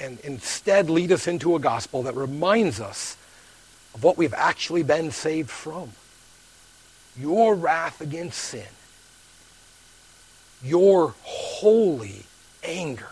And 0.00 0.18
instead, 0.20 0.90
lead 0.90 1.12
us 1.12 1.28
into 1.28 1.54
a 1.54 1.60
gospel 1.60 2.02
that 2.04 2.14
reminds 2.14 2.80
us 2.80 3.16
of 3.94 4.02
what 4.02 4.16
we've 4.16 4.34
actually 4.34 4.82
been 4.82 5.10
saved 5.10 5.50
from 5.50 5.92
your 7.16 7.54
wrath 7.54 8.00
against 8.00 8.38
sin, 8.38 8.66
your 10.62 11.14
holy 11.22 12.24
anger 12.62 13.08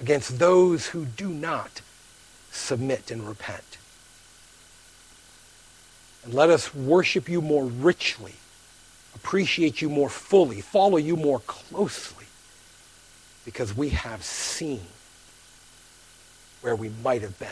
against 0.00 0.38
those 0.38 0.86
who 0.86 1.04
do 1.04 1.28
not 1.28 1.80
submit 2.50 3.10
and 3.10 3.26
repent. 3.26 3.78
And 6.24 6.34
let 6.34 6.50
us 6.50 6.74
worship 6.74 7.28
you 7.28 7.40
more 7.40 7.64
richly, 7.64 8.34
appreciate 9.14 9.80
you 9.80 9.88
more 9.88 10.10
fully, 10.10 10.60
follow 10.60 10.98
you 10.98 11.16
more 11.16 11.40
closely, 11.40 12.26
because 13.44 13.76
we 13.76 13.90
have 13.90 14.22
seen 14.22 14.82
where 16.60 16.76
we 16.76 16.90
might 17.02 17.22
have 17.22 17.38
been. 17.38 17.48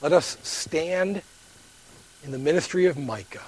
Let 0.00 0.12
us 0.12 0.38
stand 0.42 1.22
in 2.24 2.30
the 2.30 2.38
ministry 2.38 2.86
of 2.86 2.96
Micah 2.96 3.42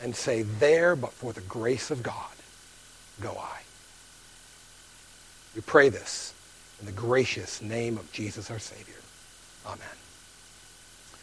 and 0.00 0.14
say, 0.14 0.42
There, 0.42 0.94
but 0.94 1.12
for 1.12 1.32
the 1.32 1.40
grace 1.40 1.90
of 1.90 2.02
God, 2.02 2.32
go 3.20 3.30
I. 3.30 3.62
We 5.54 5.62
pray 5.62 5.88
this 5.88 6.33
in 6.84 6.94
the 6.94 7.00
gracious 7.00 7.62
name 7.62 7.96
of 7.96 8.12
Jesus 8.12 8.50
our 8.50 8.58
Savior. 8.58 9.00
Amen. 9.64 10.03